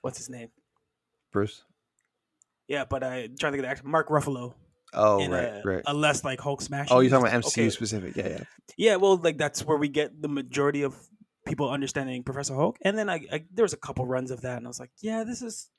what's 0.00 0.18
his 0.18 0.28
name? 0.30 0.50
Bruce. 1.30 1.64
Yeah, 2.68 2.84
but 2.84 3.02
I 3.02 3.24
am 3.24 3.36
trying 3.36 3.52
to 3.52 3.58
get 3.58 3.62
the 3.62 3.68
actor 3.68 3.86
Mark 3.86 4.08
Ruffalo 4.08 4.54
Oh 4.94 5.26
right, 5.26 5.44
a, 5.44 5.62
right. 5.64 5.82
a 5.86 5.94
less 5.94 6.24
like 6.24 6.40
Hulk 6.40 6.60
smash. 6.60 6.88
Oh, 6.90 7.00
you're 7.00 7.10
talking 7.10 7.26
about 7.26 7.42
MCU 7.42 7.48
okay, 7.48 7.70
specific. 7.70 8.16
Yeah, 8.16 8.28
yeah. 8.28 8.44
Yeah, 8.76 8.96
well, 8.96 9.16
like 9.16 9.38
that's 9.38 9.64
where 9.64 9.78
we 9.78 9.88
get 9.88 10.20
the 10.20 10.28
majority 10.28 10.82
of 10.82 10.96
people 11.46 11.70
understanding 11.70 12.22
Professor 12.22 12.54
Hulk. 12.54 12.76
And 12.82 12.96
then 12.96 13.08
I, 13.08 13.26
I 13.32 13.44
there 13.52 13.64
was 13.64 13.72
a 13.72 13.78
couple 13.78 14.06
runs 14.06 14.30
of 14.30 14.42
that, 14.42 14.58
and 14.58 14.66
I 14.66 14.68
was 14.68 14.80
like, 14.80 14.90
yeah, 15.00 15.24
this 15.24 15.42
is 15.42 15.70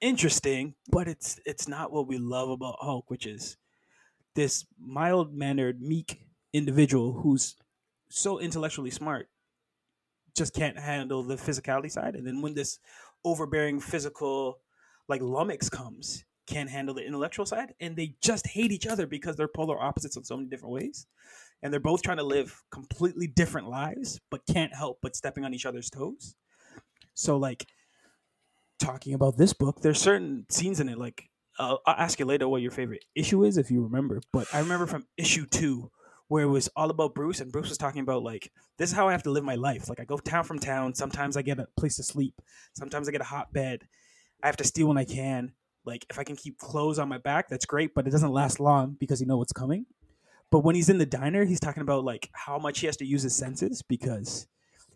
interesting, 0.00 0.74
but 0.90 1.08
it's 1.08 1.40
it's 1.46 1.68
not 1.68 1.92
what 1.92 2.06
we 2.06 2.18
love 2.18 2.50
about 2.50 2.76
Hulk, 2.80 3.08
which 3.08 3.26
is 3.26 3.56
this 4.34 4.66
mild 4.78 5.34
mannered, 5.34 5.80
meek 5.80 6.26
individual 6.52 7.20
who's 7.22 7.56
so 8.08 8.38
intellectually 8.38 8.90
smart, 8.90 9.28
just 10.36 10.54
can't 10.54 10.78
handle 10.78 11.22
the 11.22 11.36
physicality 11.36 11.90
side. 11.90 12.14
And 12.14 12.26
then 12.26 12.42
when 12.42 12.54
this 12.54 12.78
overbearing 13.24 13.80
physical, 13.80 14.60
like 15.08 15.22
Lummox 15.22 15.68
comes, 15.68 16.24
can't 16.46 16.70
handle 16.70 16.94
the 16.94 17.04
intellectual 17.04 17.46
side, 17.46 17.74
and 17.80 17.96
they 17.96 18.16
just 18.22 18.46
hate 18.46 18.72
each 18.72 18.86
other 18.86 19.06
because 19.06 19.36
they're 19.36 19.48
polar 19.48 19.80
opposites 19.80 20.16
in 20.16 20.24
so 20.24 20.36
many 20.36 20.48
different 20.48 20.74
ways. 20.74 21.06
And 21.62 21.72
they're 21.72 21.80
both 21.80 22.02
trying 22.02 22.18
to 22.18 22.22
live 22.22 22.62
completely 22.70 23.26
different 23.26 23.68
lives 23.68 24.20
but 24.30 24.42
can't 24.46 24.74
help 24.74 24.98
but 25.02 25.16
stepping 25.16 25.44
on 25.44 25.54
each 25.54 25.66
other's 25.66 25.90
toes. 25.90 26.34
So 27.14 27.38
like 27.38 27.66
talking 28.78 29.14
about 29.14 29.36
this 29.36 29.52
book 29.52 29.80
there's 29.80 29.98
certain 29.98 30.44
scenes 30.50 30.80
in 30.80 30.88
it 30.88 30.98
like 30.98 31.30
uh, 31.58 31.76
i'll 31.86 31.94
ask 31.94 32.18
you 32.18 32.26
later 32.26 32.46
what 32.46 32.60
your 32.60 32.70
favorite 32.70 33.04
issue 33.14 33.42
is 33.44 33.56
if 33.56 33.70
you 33.70 33.82
remember 33.82 34.20
but 34.34 34.46
i 34.52 34.60
remember 34.60 34.86
from 34.86 35.06
issue 35.16 35.46
two 35.46 35.90
where 36.28 36.44
it 36.44 36.48
was 36.48 36.68
all 36.76 36.90
about 36.90 37.14
bruce 37.14 37.40
and 37.40 37.50
bruce 37.50 37.70
was 37.70 37.78
talking 37.78 38.02
about 38.02 38.22
like 38.22 38.52
this 38.78 38.90
is 38.90 38.96
how 38.96 39.08
i 39.08 39.12
have 39.12 39.22
to 39.22 39.30
live 39.30 39.44
my 39.44 39.54
life. 39.54 39.88
Like 39.88 40.00
i 40.00 40.04
go 40.04 40.18
town 40.18 40.44
from 40.44 40.58
town. 40.58 40.94
Sometimes 40.94 41.36
i 41.36 41.42
get 41.42 41.58
a 41.58 41.66
place 41.78 41.96
to 41.96 42.02
sleep. 42.02 42.34
Sometimes 42.74 43.08
i 43.08 43.12
get 43.12 43.20
a 43.20 43.24
hot 43.24 43.52
bed 43.52 43.88
i 44.42 44.46
have 44.46 44.56
to 44.58 44.64
steal 44.64 44.88
when 44.88 44.98
i 44.98 45.04
can 45.04 45.52
like 45.86 46.04
if 46.10 46.18
i 46.18 46.24
can 46.24 46.36
keep 46.36 46.58
clothes 46.58 46.98
on 46.98 47.08
my 47.08 47.18
back 47.18 47.48
that's 47.48 47.64
great 47.64 47.94
but 47.94 48.06
it 48.06 48.10
doesn't 48.10 48.32
last 48.32 48.60
long 48.60 48.96
because 49.00 49.20
you 49.20 49.26
know 49.26 49.38
what's 49.38 49.52
coming 49.52 49.86
but 50.50 50.60
when 50.60 50.74
he's 50.74 50.88
in 50.88 50.98
the 50.98 51.06
diner, 51.06 51.44
he's 51.44 51.60
talking 51.60 51.82
about 51.82 52.04
like 52.04 52.30
how 52.32 52.58
much 52.58 52.80
he 52.80 52.86
has 52.86 52.96
to 52.98 53.06
use 53.06 53.22
his 53.22 53.34
senses 53.34 53.82
because 53.82 54.46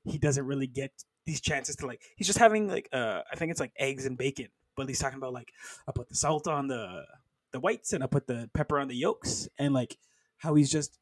he 0.04 0.18
doesn't 0.18 0.46
really 0.46 0.66
get 0.66 0.92
these 1.26 1.40
chances 1.40 1.76
to 1.76 1.86
like. 1.86 2.02
He's 2.16 2.26
just 2.26 2.38
having 2.38 2.68
like 2.68 2.88
uh, 2.92 3.22
I 3.30 3.36
think 3.36 3.50
it's 3.50 3.60
like 3.60 3.72
eggs 3.76 4.06
and 4.06 4.16
bacon, 4.16 4.48
but 4.76 4.88
he's 4.88 4.98
talking 4.98 5.18
about 5.18 5.32
like 5.32 5.52
I 5.88 5.92
put 5.92 6.08
the 6.08 6.14
salt 6.14 6.46
on 6.46 6.68
the 6.68 7.04
the 7.52 7.60
whites 7.60 7.92
and 7.92 8.04
I 8.04 8.06
put 8.06 8.26
the 8.26 8.48
pepper 8.54 8.78
on 8.78 8.88
the 8.88 8.96
yolks, 8.96 9.48
and 9.58 9.74
like 9.74 9.96
how 10.38 10.54
he's 10.54 10.70
just 10.70 10.98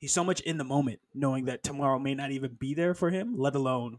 he's 0.00 0.12
so 0.12 0.24
much 0.24 0.40
in 0.40 0.58
the 0.58 0.64
moment, 0.64 0.98
knowing 1.14 1.44
that 1.44 1.62
tomorrow 1.62 1.98
may 1.98 2.14
not 2.14 2.32
even 2.32 2.56
be 2.58 2.74
there 2.74 2.94
for 2.94 3.10
him, 3.10 3.36
let 3.38 3.54
alone 3.54 3.98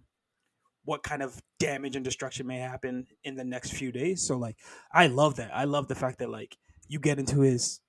what 0.85 1.03
kind 1.03 1.21
of 1.21 1.41
damage 1.59 1.95
and 1.95 2.05
destruction 2.05 2.47
may 2.47 2.57
happen 2.59 3.07
in 3.23 3.35
the 3.35 3.43
next 3.43 3.73
few 3.73 3.91
days. 3.91 4.25
So 4.25 4.37
like 4.37 4.57
I 4.91 5.07
love 5.07 5.35
that. 5.37 5.51
I 5.53 5.65
love 5.65 5.87
the 5.87 5.95
fact 5.95 6.19
that 6.19 6.29
like 6.29 6.57
you 6.87 6.99
get 6.99 7.19
into 7.19 7.41
his 7.41 7.81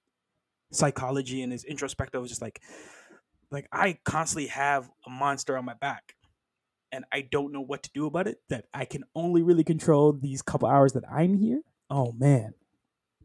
psychology 0.73 1.43
and 1.43 1.53
his 1.53 1.65
introspective 1.65 2.26
just 2.26 2.43
like 2.43 2.61
like 3.50 3.69
I 3.73 3.99
constantly 4.05 4.49
have 4.49 4.91
a 5.07 5.11
monster 5.11 5.57
on 5.57 5.65
my 5.65 5.75
back 5.75 6.17
and 6.91 7.05
I 7.12 7.21
don't 7.21 7.53
know 7.53 7.61
what 7.61 7.83
to 7.85 7.91
do 7.95 8.07
about 8.07 8.26
it 8.26 8.41
that 8.49 8.67
I 8.75 8.85
can 8.85 9.05
only 9.15 9.43
really 9.43 9.65
control 9.65 10.12
these 10.12 10.43
couple 10.43 10.69
hours 10.69 10.95
that 10.95 11.05
I'm 11.11 11.37
here. 11.37 11.61
Oh 11.91 12.12
man. 12.12 12.55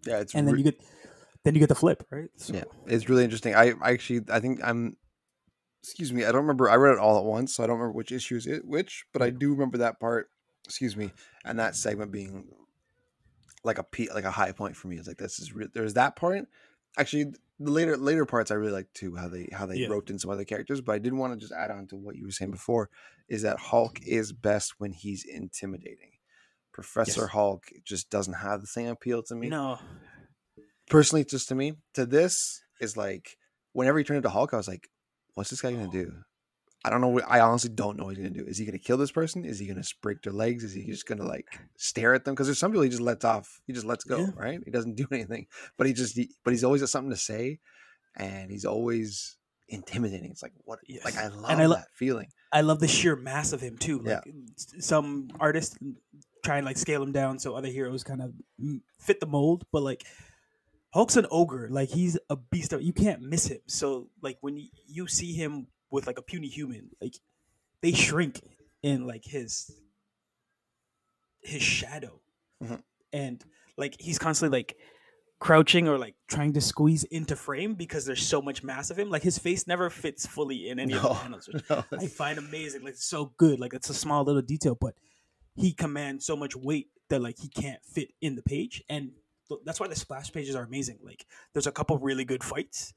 Yeah, 0.06 0.20
it's 0.20 0.36
And 0.36 0.48
then 0.48 0.56
re- 0.56 0.60
you 0.60 0.64
get 0.66 0.82
then 1.44 1.56
you 1.56 1.60
get 1.60 1.70
the 1.70 1.76
flip, 1.76 2.06
right? 2.12 2.30
So, 2.36 2.54
Yeah, 2.54 2.64
it's 2.86 3.10
really 3.10 3.24
interesting. 3.24 3.56
I, 3.56 3.74
I 3.82 3.92
actually, 3.92 4.22
I 4.30 4.40
think 4.40 4.60
I'm. 4.64 4.98
Excuse 5.84 6.14
me, 6.14 6.24
I 6.24 6.32
don't 6.32 6.42
remember. 6.42 6.70
I 6.70 6.76
read 6.76 6.94
it 6.94 7.00
all 7.00 7.18
at 7.18 7.26
once, 7.26 7.56
so 7.56 7.64
I 7.64 7.68
don't 7.68 7.78
remember 7.78 7.96
which 7.98 8.12
issue 8.12 8.36
is 8.36 8.46
it 8.46 8.66
which, 8.66 9.06
but 9.14 9.22
I 9.22 9.32
mm. 9.32 9.40
do 9.40 9.52
remember 9.52 9.80
that 9.80 10.00
part. 10.00 10.30
Excuse 10.66 10.96
me, 10.96 11.12
and 11.44 11.60
that 11.60 11.76
segment 11.76 12.12
being 12.12 12.48
like 13.64 13.78
a 13.80 13.84
pe- 13.84 14.08
like 14.14 14.24
a 14.24 14.32
high 14.32 14.52
point 14.52 14.76
for 14.76 14.88
me. 14.88 14.98
It's 14.98 15.08
like 15.08 15.18
this 15.18 15.40
is 15.40 15.54
re- 15.54 15.70
there's 15.74 15.96
that 15.96 16.16
part. 16.16 16.46
Actually, 16.98 17.34
the 17.60 17.72
later 17.72 17.98
later 17.98 18.26
parts 18.26 18.52
I 18.52 18.56
really 18.56 18.72
like 18.72 18.94
too. 18.94 19.16
How 19.16 19.28
they 19.28 19.50
how 19.52 19.66
they 19.66 19.78
Yeah. 19.78 19.88
wrote 19.88 20.10
in 20.10 20.20
some 20.20 20.30
other 20.30 20.46
characters, 20.46 20.82
but 20.82 20.94
I 20.94 21.00
did 21.00 21.14
want 21.14 21.34
to 21.34 21.40
just 21.40 21.52
add 21.54 21.72
on 21.72 21.88
to 21.88 21.96
what 21.96 22.16
you 22.16 22.26
were 22.26 22.32
saying 22.32 22.52
before. 22.52 22.90
Is 23.28 23.42
that 23.42 23.58
Hulk 23.58 24.00
is 24.06 24.34
best 24.34 24.80
when 24.80 24.92
he's 24.92 25.26
intimidating. 25.26 26.12
Professor 26.72 27.22
Yes. 27.22 27.32
Hulk 27.32 27.66
just 27.84 28.10
doesn't 28.10 28.36
have 28.36 28.62
the 28.62 28.68
same 28.68 28.88
appeal 28.88 29.24
to 29.24 29.36
me 29.36 29.50
No. 29.50 29.80
personally 30.90 31.26
just 31.26 31.48
to 31.50 31.56
me 31.56 31.74
to 31.94 32.06
this 32.06 32.64
is 32.80 32.96
like 32.96 33.38
whenever 33.74 33.98
he 33.98 34.04
turned 34.04 34.18
into 34.18 34.30
hulk 34.30 34.54
i 34.54 34.58
was 34.58 34.68
like 34.68 34.90
what's 35.36 35.50
this 35.50 35.62
guy 35.62 35.72
gonna 35.72 35.88
do? 35.90 36.14
I 36.84 36.90
don't 36.90 37.00
know 37.02 37.10
what 37.10 37.26
i 37.30 37.40
honestly 37.42 37.70
don't 37.70 37.96
know 37.98 38.06
what 38.06 38.18
he's 38.18 38.26
gonna 38.26 38.40
do. 38.40 38.46
Is 38.50 38.58
he 38.58 38.66
gonna 38.66 38.80
kill 38.80 38.98
this 38.98 39.12
person? 39.12 39.46
Is 39.46 39.60
he 39.60 39.68
gonna 39.68 39.84
break 40.02 40.22
their 40.24 40.34
legs? 40.34 40.64
Is 40.64 40.74
he 40.74 40.86
just 40.86 41.06
gonna 41.06 41.26
like 41.28 41.48
stare 41.78 42.14
at 42.16 42.26
them? 42.26 42.34
Because 42.34 42.48
there's 42.48 42.58
some 42.60 42.72
people 42.72 42.82
he 42.84 42.90
just 42.90 43.02
lets 43.02 43.24
off 43.24 43.62
he 43.68 43.74
just 43.74 43.86
lets 43.86 44.04
go 44.04 44.18
Yeah. 44.20 44.28
right? 44.36 44.60
He 44.66 44.72
doesn't 44.72 44.96
do 44.96 45.06
anything. 45.12 45.46
But 45.78 45.88
he 45.88 45.94
just 45.94 46.16
he, 46.16 46.32
but 46.44 46.52
he's 46.52 46.64
always 46.64 46.82
got 46.82 46.90
something 46.90 47.12
to 47.12 47.18
say 47.18 47.60
and 48.16 48.50
he's 48.50 48.66
always 48.66 49.38
intimidating. 49.70 50.32
It's 50.32 50.42
like 50.44 50.54
what 50.66 50.80
like 51.06 51.18
i 51.18 51.28
love 51.28 51.46
I 51.60 51.66
lo- 51.66 51.76
that 51.76 51.88
feeling. 51.94 52.30
I 52.52 52.62
love 52.62 52.80
the 52.80 52.88
sheer 52.88 53.16
mass 53.16 53.54
of 53.54 53.62
him 53.62 53.78
too. 53.78 54.02
Yeah. 54.04 54.16
Like 54.26 54.34
s- 54.58 54.86
some 54.86 55.30
artists 55.40 55.78
try 56.44 56.58
and 56.58 56.66
like 56.66 56.78
scale 56.78 57.04
him 57.04 57.12
down 57.12 57.38
so 57.38 57.54
other 57.56 57.68
heroes 57.70 58.04
kind 58.04 58.22
of 58.24 58.34
mm, 58.60 58.82
fit 59.00 59.20
the 59.20 59.28
mold, 59.28 59.66
but 59.72 59.84
like 59.84 60.04
Hulk's 60.94 61.16
an 61.18 61.26
ogre. 61.32 61.68
Like 61.70 61.90
he's 61.90 62.18
a 62.30 62.36
beast. 62.36 62.74
Of, 62.74 62.82
you 62.82 62.94
can't 62.94 63.22
miss 63.22 63.48
him. 63.48 63.60
So 63.68 64.10
like 64.22 64.38
when 64.42 64.56
y- 64.56 64.70
you 64.88 65.08
see 65.08 65.34
him 65.34 65.68
with 65.90 66.08
like 66.08 66.18
a 66.18 66.22
puny 66.22 66.48
human, 66.48 66.90
like 67.02 67.16
they 67.82 67.92
shrink 67.94 68.42
in 68.84 69.08
like 69.08 69.24
his 69.26 69.72
his 71.42 71.62
shadow, 71.62 72.20
Mhm. 72.64 72.84
and 73.14 73.44
like 73.78 73.96
he's 74.00 74.20
constantly 74.20 74.58
like 74.60 74.78
crouching 75.40 75.88
or 75.88 75.98
like 75.98 76.16
trying 76.28 76.54
to 76.54 76.62
squeeze 76.62 77.04
into 77.06 77.36
frame 77.36 77.74
because 77.74 78.06
there's 78.06 78.22
so 78.26 78.42
much 78.42 78.62
mass 78.64 78.92
of 78.92 79.00
him. 79.00 79.10
Like 79.10 79.24
his 79.24 79.40
face 79.40 79.66
never 79.66 79.90
fits 79.90 80.26
fully 80.28 80.70
in 80.70 80.78
any 80.80 80.94
of 80.94 81.02
the 81.02 81.10
panels, 81.10 81.48
which 81.52 81.64
no, 81.70 81.84
I 81.98 82.08
find 82.08 82.38
amazing. 82.38 82.84
Like 82.84 82.94
it's 82.94 83.06
so 83.06 83.34
good. 83.38 83.60
Like 83.60 83.74
it's 83.74 83.90
a 83.90 83.94
small 83.94 84.24
little 84.24 84.42
detail, 84.44 84.76
but 84.80 84.94
he 85.56 85.74
commands 85.74 86.26
so 86.26 86.36
much 86.36 86.56
weight 86.56 86.90
that 87.10 87.22
like 87.22 87.40
he 87.40 87.48
can't 87.50 87.84
fit 87.84 88.10
in 88.22 88.36
the 88.36 88.44
page, 88.44 88.84
and 88.88 89.12
that's 89.66 89.80
why 89.80 89.88
the 89.88 89.96
splash 89.96 90.32
pages 90.32 90.56
are 90.56 90.64
amazing. 90.64 91.00
Like 91.04 91.26
there's 91.54 91.68
a 91.68 91.72
couple 91.72 91.98
really 91.98 92.26
good 92.26 92.44
fights, 92.44 92.94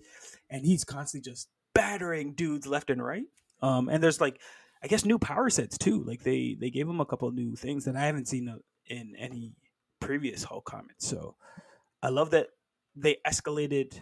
and 0.50 0.64
he's 0.64 0.84
constantly 0.84 1.30
just 1.30 1.48
battering 1.74 2.34
dudes 2.34 2.66
left 2.66 2.90
and 2.90 3.04
right. 3.04 3.26
Um, 3.62 3.88
and 3.88 4.02
there's 4.02 4.20
like 4.20 4.40
I 4.82 4.86
guess 4.86 5.04
new 5.04 5.18
power 5.18 5.48
sets 5.48 5.78
too. 5.78 6.04
Like 6.04 6.22
they 6.22 6.56
they 6.60 6.70
gave 6.70 6.88
him 6.88 7.00
a 7.00 7.06
couple 7.06 7.30
new 7.30 7.56
things 7.56 7.86
that 7.86 7.96
I 7.96 8.06
haven't 8.06 8.28
seen 8.28 8.48
uh, 8.48 8.58
in 8.86 9.14
any 9.18 9.54
previous 10.00 10.44
Hulk 10.44 10.66
comics. 10.66 11.06
So 11.06 11.36
I 12.02 12.10
love 12.10 12.30
that 12.30 12.48
they 12.94 13.16
escalated 13.26 13.98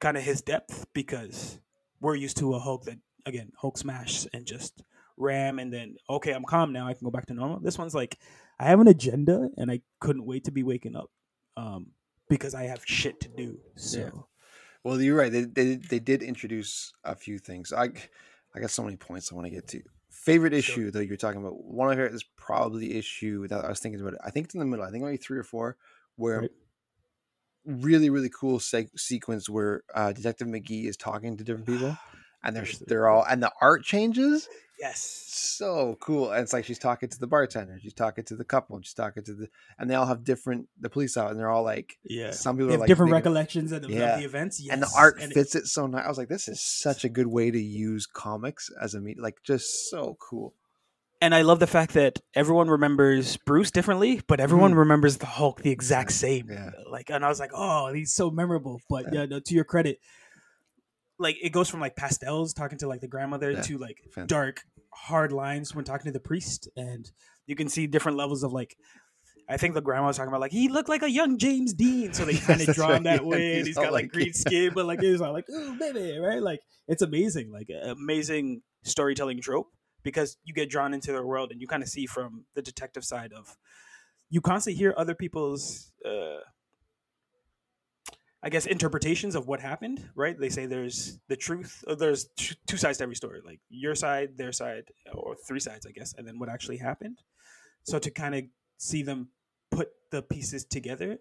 kind 0.00 0.16
of 0.16 0.22
his 0.22 0.42
depth 0.42 0.86
because 0.94 1.58
we're 2.00 2.14
used 2.14 2.36
to 2.38 2.54
a 2.54 2.60
Hulk 2.60 2.84
that 2.84 2.98
again 3.26 3.50
Hulk 3.56 3.76
smash 3.76 4.26
and 4.32 4.46
just 4.46 4.82
ram 5.16 5.58
and 5.58 5.70
then 5.72 5.96
okay 6.08 6.32
I'm 6.32 6.44
calm 6.44 6.72
now 6.72 6.86
I 6.86 6.94
can 6.94 7.04
go 7.04 7.10
back 7.10 7.26
to 7.26 7.34
normal. 7.34 7.60
This 7.60 7.76
one's 7.76 7.94
like 7.94 8.16
I 8.58 8.64
have 8.64 8.80
an 8.80 8.88
agenda 8.88 9.50
and 9.56 9.70
I 9.70 9.80
couldn't 10.00 10.24
wait 10.24 10.44
to 10.44 10.52
be 10.52 10.62
waking 10.62 10.96
up 10.96 11.10
um, 11.60 11.86
because 12.28 12.54
I 12.54 12.64
have 12.64 12.82
shit 12.86 13.20
to 13.20 13.28
do. 13.28 13.58
So 13.76 13.98
Yeah. 13.98 14.10
Well, 14.84 15.00
you're 15.00 15.16
right. 15.16 15.30
They, 15.32 15.44
they 15.44 15.74
they 15.76 15.98
did 15.98 16.22
introduce 16.22 16.92
a 17.04 17.14
few 17.14 17.38
things. 17.38 17.72
I 17.72 17.90
I 18.54 18.60
got 18.60 18.70
so 18.70 18.82
many 18.82 18.96
points 18.96 19.30
I 19.30 19.34
want 19.34 19.46
to 19.46 19.50
get 19.50 19.68
to. 19.68 19.82
Favorite 20.08 20.54
issue 20.54 20.90
though 20.90 21.00
you're 21.00 21.16
talking 21.16 21.40
about. 21.40 21.62
One 21.64 21.90
of 21.90 21.96
favorite 21.98 22.06
is 22.06 22.24
probably 22.36 22.96
issue 22.96 23.46
that 23.48 23.64
I 23.64 23.68
was 23.68 23.80
thinking 23.80 24.00
about. 24.00 24.14
It. 24.14 24.20
I 24.24 24.30
think 24.30 24.46
it's 24.46 24.54
in 24.54 24.60
the 24.60 24.66
middle. 24.66 24.84
I 24.84 24.90
think 24.90 25.02
only 25.04 25.16
three 25.18 25.38
or 25.38 25.44
four, 25.44 25.76
where 26.16 26.40
Right. 26.40 26.50
really 27.66 28.10
really 28.10 28.30
cool 28.30 28.58
seg- 28.58 28.98
sequence 28.98 29.48
where 29.48 29.82
uh, 29.94 30.12
Detective 30.12 30.48
McGee 30.48 30.86
is 30.86 30.96
talking 30.96 31.36
to 31.36 31.44
different 31.44 31.66
people, 31.66 31.96
and 32.42 32.56
they're 32.56 32.66
they're 32.86 33.08
all 33.08 33.24
and 33.28 33.42
the 33.42 33.52
art 33.60 33.84
changes. 33.84 34.48
Yes, 34.80 35.24
So 35.28 35.96
cool. 36.00 36.30
And 36.32 36.42
it's 36.42 36.52
like 36.52 36.64
she's 36.64 36.78
talking 36.78 37.08
to 37.08 37.18
the 37.18 37.26
bartender, 37.26 37.78
she's 37.80 37.92
talking 37.94 38.24
to 38.24 38.36
the 38.36 38.44
couple, 38.44 38.76
and 38.76 38.84
she's 38.84 38.94
talking 38.94 39.22
to 39.24 39.34
the, 39.34 39.48
and 39.78 39.90
they 39.90 39.94
all 39.94 40.06
have 40.06 40.24
different 40.24 40.68
the 40.80 40.88
police 40.90 41.16
out, 41.16 41.30
and 41.30 41.38
they're 41.38 41.50
all 41.50 41.62
like 41.64 41.98
yeah. 42.04 42.30
some 42.30 42.56
people 42.56 42.68
They 42.68 42.72
are 42.72 42.74
have 42.74 42.80
like 42.80 42.88
different 42.88 43.10
thinking- 43.10 43.14
recollections 43.32 43.72
of 43.72 43.82
the, 43.82 43.88
of 43.88 44.18
the 44.20 44.24
events. 44.24 44.60
Yes. 44.60 44.72
and 44.72 44.82
the 44.82 44.90
art 44.96 45.20
And 45.20 45.32
fits 45.32 45.54
it 45.54 45.66
so 45.66 45.86
nice. 45.86 46.04
I 46.04 46.08
was 46.08 46.18
like, 46.18 46.28
this 46.28 46.48
is 46.48 46.62
such 46.62 47.04
a 47.04 47.08
good 47.08 47.26
way 47.26 47.50
to 47.50 47.60
use 47.60 48.06
comics 48.06 48.70
as 48.80 48.94
a 48.94 49.00
media, 49.00 49.22
like 49.22 49.36
just 49.44 49.90
so 49.90 50.16
cool. 50.20 50.54
and 51.22 51.34
I 51.34 51.42
love 51.42 51.58
the 51.60 51.66
fact 51.66 51.92
that 51.94 52.18
everyone 52.34 52.68
remembers 52.70 53.36
Bruce 53.36 53.70
differently, 53.70 54.22
but 54.26 54.40
everyone 54.40 54.74
remembers 54.74 55.18
the 55.18 55.26
Hulk 55.26 55.60
the 55.62 55.70
exact 55.70 56.12
same. 56.12 56.46
Mm. 56.46 56.54
Yeah. 56.54 56.70
Like, 56.90 57.10
and 57.10 57.22
I 57.24 57.28
was 57.28 57.38
like, 57.38 57.50
oh, 57.54 57.92
he's 57.92 58.14
so 58.14 58.30
memorable. 58.30 58.80
But 58.88 59.12
Yeah. 59.12 59.20
yeah, 59.20 59.26
no, 59.26 59.40
to 59.40 59.54
your 59.54 59.64
credit, 59.64 59.98
like 61.18 61.36
it 61.42 61.50
goes 61.50 61.68
from 61.68 61.80
like 61.80 61.96
pastels 61.96 62.54
talking 62.54 62.78
to 62.78 62.88
like 62.88 63.02
the 63.02 63.08
grandmother 63.08 63.50
Yeah. 63.50 63.60
to 63.60 63.76
like 63.76 63.98
Fantastic. 64.14 64.28
dark, 64.28 64.62
hard 64.92 65.32
lines 65.32 65.74
when 65.74 65.84
talking 65.84 66.06
to 66.06 66.12
the 66.12 66.20
priest, 66.20 66.68
and 66.76 67.10
you 67.46 67.56
can 67.56 67.68
see 67.68 67.86
different 67.86 68.18
levels 68.18 68.42
of 68.42 68.52
like. 68.52 68.76
I 69.48 69.56
think 69.56 69.74
the 69.74 69.80
grandma 69.80 70.06
was 70.06 70.16
talking 70.16 70.28
about 70.28 70.40
like 70.40 70.52
he 70.52 70.68
looked 70.68 70.88
like 70.88 71.02
a 71.02 71.10
young 71.10 71.36
James 71.36 71.74
Dean, 71.74 72.12
so 72.12 72.24
they 72.24 72.36
kind 72.36 72.60
of 72.60 72.72
draw 72.72 72.92
him 72.92 73.02
that 73.02 73.22
Yeah, 73.22 73.28
way, 73.28 73.56
and 73.58 73.66
he's 73.66 73.74
got 73.74 73.92
like 73.92 74.04
like- 74.04 74.12
green 74.12 74.32
skin, 74.32 74.70
but 74.74 74.86
like 74.86 75.00
he's 75.00 75.20
like, 75.20 75.48
"Ooh, 75.50 75.74
baby," 75.80 76.18
right? 76.18 76.40
Like 76.40 76.60
it's 76.86 77.02
amazing, 77.02 77.50
like 77.50 77.68
amazing 77.82 78.62
storytelling 78.84 79.40
trope 79.40 79.66
because 80.04 80.36
you 80.44 80.54
get 80.54 80.70
drawn 80.70 80.94
into 80.94 81.10
their 81.10 81.26
world 81.26 81.50
and 81.50 81.60
you 81.60 81.66
kind 81.66 81.82
of 81.82 81.88
see 81.88 82.06
from 82.06 82.44
the 82.54 82.62
detective 82.62 83.04
side 83.04 83.32
of 83.32 83.56
you 84.30 84.40
constantly 84.40 84.78
hear 84.78 84.94
other 84.96 85.14
people's 85.16 85.90
uh 86.06 86.38
i 88.42 88.48
guess 88.48 88.66
interpretations 88.66 89.34
of 89.34 89.46
what 89.48 89.60
happened 89.60 90.08
right 90.14 90.38
they 90.38 90.48
say 90.48 90.66
there's 90.66 91.18
the 91.28 91.36
truth 91.36 91.84
uh, 91.86 91.94
there's 91.94 92.28
t- 92.36 92.56
two 92.66 92.76
sides 92.76 92.98
to 92.98 93.04
every 93.04 93.16
story 93.16 93.40
like 93.44 93.60
your 93.68 93.94
side 93.94 94.36
their 94.36 94.52
side 94.52 94.84
or 95.14 95.34
three 95.46 95.60
sides 95.60 95.86
i 95.86 95.90
guess 95.90 96.14
and 96.16 96.26
then 96.26 96.38
what 96.38 96.48
actually 96.48 96.76
happened 96.78 97.18
so 97.84 97.98
to 97.98 98.10
kind 98.10 98.34
of 98.34 98.44
see 98.78 99.02
them 99.02 99.28
put 99.70 99.88
the 100.10 100.22
pieces 100.22 100.64
together 100.64 101.18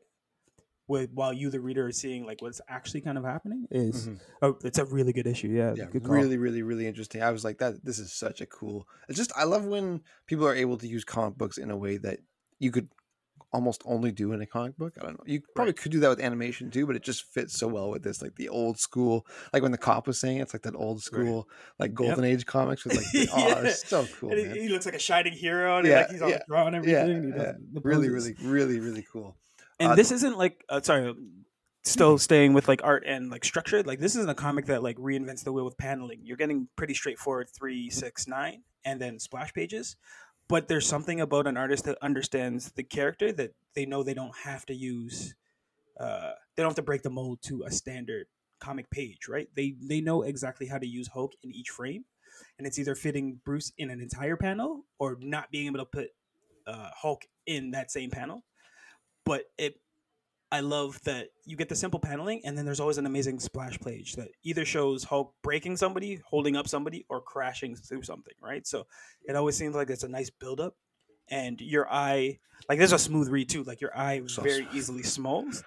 with 0.88 1.12
while 1.14 1.32
you 1.32 1.52
the 1.52 1.60
reader 1.60 1.86
are 1.86 1.92
seeing 1.92 2.26
like 2.26 2.42
what's 2.42 2.62
actually 2.68 3.00
kind 3.02 3.18
of 3.18 3.24
happening 3.24 3.68
is 3.70 4.08
Mhm. 4.08 4.20
oh 4.42 4.58
it's 4.64 4.80
a 4.80 4.86
really 4.86 5.14
good 5.14 5.28
issue 5.28 5.50
yeah, 5.50 5.74
Yeah, 5.76 5.86
good 5.86 6.08
really, 6.08 6.38
really, 6.38 6.64
really 6.64 6.88
interesting. 6.88 7.22
I 7.22 7.30
was 7.30 7.44
like, 7.44 7.60
that. 7.60 7.86
This 7.86 8.00
is 8.00 8.12
such 8.12 8.42
a 8.42 8.48
cool. 8.48 8.88
It's 9.08 9.18
just 9.18 9.32
I 9.38 9.44
love 9.44 9.66
when 9.66 10.02
people 10.26 10.48
are 10.48 10.56
able 10.56 10.78
to 10.80 10.88
use 10.88 11.04
comic 11.06 11.38
books 11.38 11.60
in 11.60 11.70
a 11.70 11.78
way 11.78 11.98
that 11.98 12.22
you 12.58 12.72
could 12.72 12.90
almost 13.52 13.82
only 13.86 14.12
do 14.12 14.32
in 14.34 14.42
a 14.42 14.46
comic 14.46 14.78
book. 14.78 14.94
I 15.00 15.04
don't 15.04 15.14
know. 15.14 15.24
You 15.26 15.42
probably 15.56 15.74
could 15.74 15.92
do 15.92 16.00
that 16.02 16.10
with 16.10 16.20
animation 16.20 16.70
too, 16.72 16.86
but 16.86 16.96
it 16.96 17.04
just 17.04 17.24
fits 17.34 17.58
so 17.58 17.68
well 17.68 17.90
with 17.90 18.04
this, 18.04 18.22
like 18.22 18.36
the 18.36 18.50
old 18.50 18.80
school, 18.80 19.26
like 19.54 19.64
when 19.64 19.72
the 19.72 19.78
cop 19.78 20.08
was 20.08 20.20
saying 20.20 20.38
it's 20.38 20.54
like 20.54 20.64
that 20.64 20.76
old 20.76 21.02
school, 21.02 21.48
like 21.80 21.94
golden 21.94 22.24
age 22.24 22.46
comics 22.46 22.86
with 22.86 22.96
like, 22.96 23.06
the, 23.14 23.28
oh, 23.34 23.48
Yeah. 23.48 23.64
it's 23.66 23.88
so 23.90 24.08
cool, 24.20 24.32
And 24.32 24.40
he, 24.54 24.62
he 24.64 24.70
looks 24.70 24.86
like 24.86 24.96
a 24.96 25.00
shining 25.00 25.34
hero 25.34 25.78
and 25.80 25.88
Yeah, 25.88 26.00
like 26.02 26.10
he's 26.12 26.22
all 26.22 26.30
yeah, 26.30 26.40
drawing 26.48 26.76
everything 26.76 27.32
yeah, 27.32 27.38
yeah. 27.44 27.52
Really, 27.84 28.10
really, 28.10 28.36
really, 28.42 28.80
really 28.80 29.06
cool. 29.12 29.36
and 29.80 29.92
Uh, 29.92 29.96
this 29.96 30.12
isn't 30.12 30.38
like 30.38 30.64
uh, 30.70 30.82
sorry 30.82 31.14
still 31.84 32.18
staying 32.18 32.54
with 32.54 32.68
like 32.68 32.82
art 32.84 33.04
and 33.08 33.30
like 33.30 33.44
structure 33.46 33.82
like 33.84 34.00
this 34.00 34.16
isn't 34.16 34.30
a 34.30 34.36
comic 34.36 34.66
that 34.66 34.84
like 34.84 34.98
reinvents 34.98 35.44
the 35.44 35.52
wheel 35.52 35.64
with 35.64 35.78
paneling 35.78 36.20
you're 36.24 36.38
getting 36.38 36.68
pretty 36.76 36.94
straightforward 36.94 37.48
three 37.50 37.90
six 37.90 38.28
nine 38.28 38.62
and 38.84 39.00
then 39.00 39.18
splash 39.18 39.54
pages 39.54 39.96
but 40.50 40.68
there's 40.68 40.88
something 40.88 41.22
about 41.22 41.48
an 41.48 41.56
artist 41.56 41.86
that 41.86 41.98
understands 42.02 42.72
the 42.74 42.84
character 42.84 43.32
that 43.32 43.54
they 43.76 43.86
know 43.86 44.04
they 44.04 44.14
don't 44.14 44.36
have 44.44 44.66
to 44.66 44.74
use 44.74 45.36
uh 46.00 46.32
they 46.56 46.64
don't 46.64 46.72
have 46.72 46.76
to 46.76 46.82
break 46.82 47.04
the 47.04 47.10
mold 47.10 47.40
to 47.42 47.64
a 47.64 47.72
standard 47.72 48.26
comic 48.60 48.90
page 48.90 49.30
right? 49.30 49.48
They 49.56 49.76
they 49.82 50.02
know 50.02 50.24
exactly 50.24 50.68
how 50.68 50.80
to 50.80 50.88
use 50.88 51.08
hulk 51.08 51.34
in 51.44 51.52
each 51.52 51.70
frame 51.70 52.04
and 52.58 52.68
it's 52.68 52.78
either 52.80 52.96
fitting 52.96 53.40
bruce 53.46 53.72
in 53.78 53.90
an 53.90 54.02
entire 54.02 54.36
panel 54.36 54.86
or 54.98 55.18
not 55.22 55.52
being 55.52 55.68
able 55.68 55.80
to 55.80 55.86
put 55.86 56.10
uh 56.68 56.90
hulk 56.94 57.26
in 57.46 57.72
that 57.72 57.92
same 57.92 58.10
panel. 58.10 58.44
But 59.26 59.46
it 59.58 59.76
I 60.52 60.62
love 60.62 61.00
that 61.04 61.28
you 61.46 61.56
get 61.56 61.70
the 61.70 61.76
simple 61.76 62.00
paneling, 62.00 62.42
and 62.44 62.58
then 62.58 62.66
there's 62.66 62.80
always 62.80 62.98
an 62.98 63.06
amazing 63.06 63.40
splash 63.40 63.80
page 63.80 64.16
that 64.16 64.30
either 64.44 64.66
shows 64.66 65.04
Hulk 65.04 65.34
breaking 65.44 65.78
somebody, 65.78 66.22
holding 66.26 66.56
up 66.56 66.68
somebody, 66.68 67.06
or 67.08 67.22
crashing 67.22 67.76
through 67.76 68.02
something. 68.04 68.34
Right, 68.42 68.66
so 68.66 68.88
it 69.24 69.36
always 69.36 69.56
seems 69.56 69.76
like 69.76 69.90
it's 69.90 70.04
a 70.04 70.10
nice 70.10 70.32
buildup, 70.32 70.76
and 71.30 71.62
your 71.62 71.88
eye, 71.92 72.40
like 72.68 72.80
there's 72.80 72.94
a 72.94 73.00
smooth 73.00 73.30
read 73.30 73.50
too. 73.50 73.64
Like 73.64 73.80
your 73.80 73.96
eye 73.96 74.24
So 74.26 74.42
very 74.42 74.64
smooth. 74.64 74.76
easily 74.76 75.04
smalls, 75.04 75.64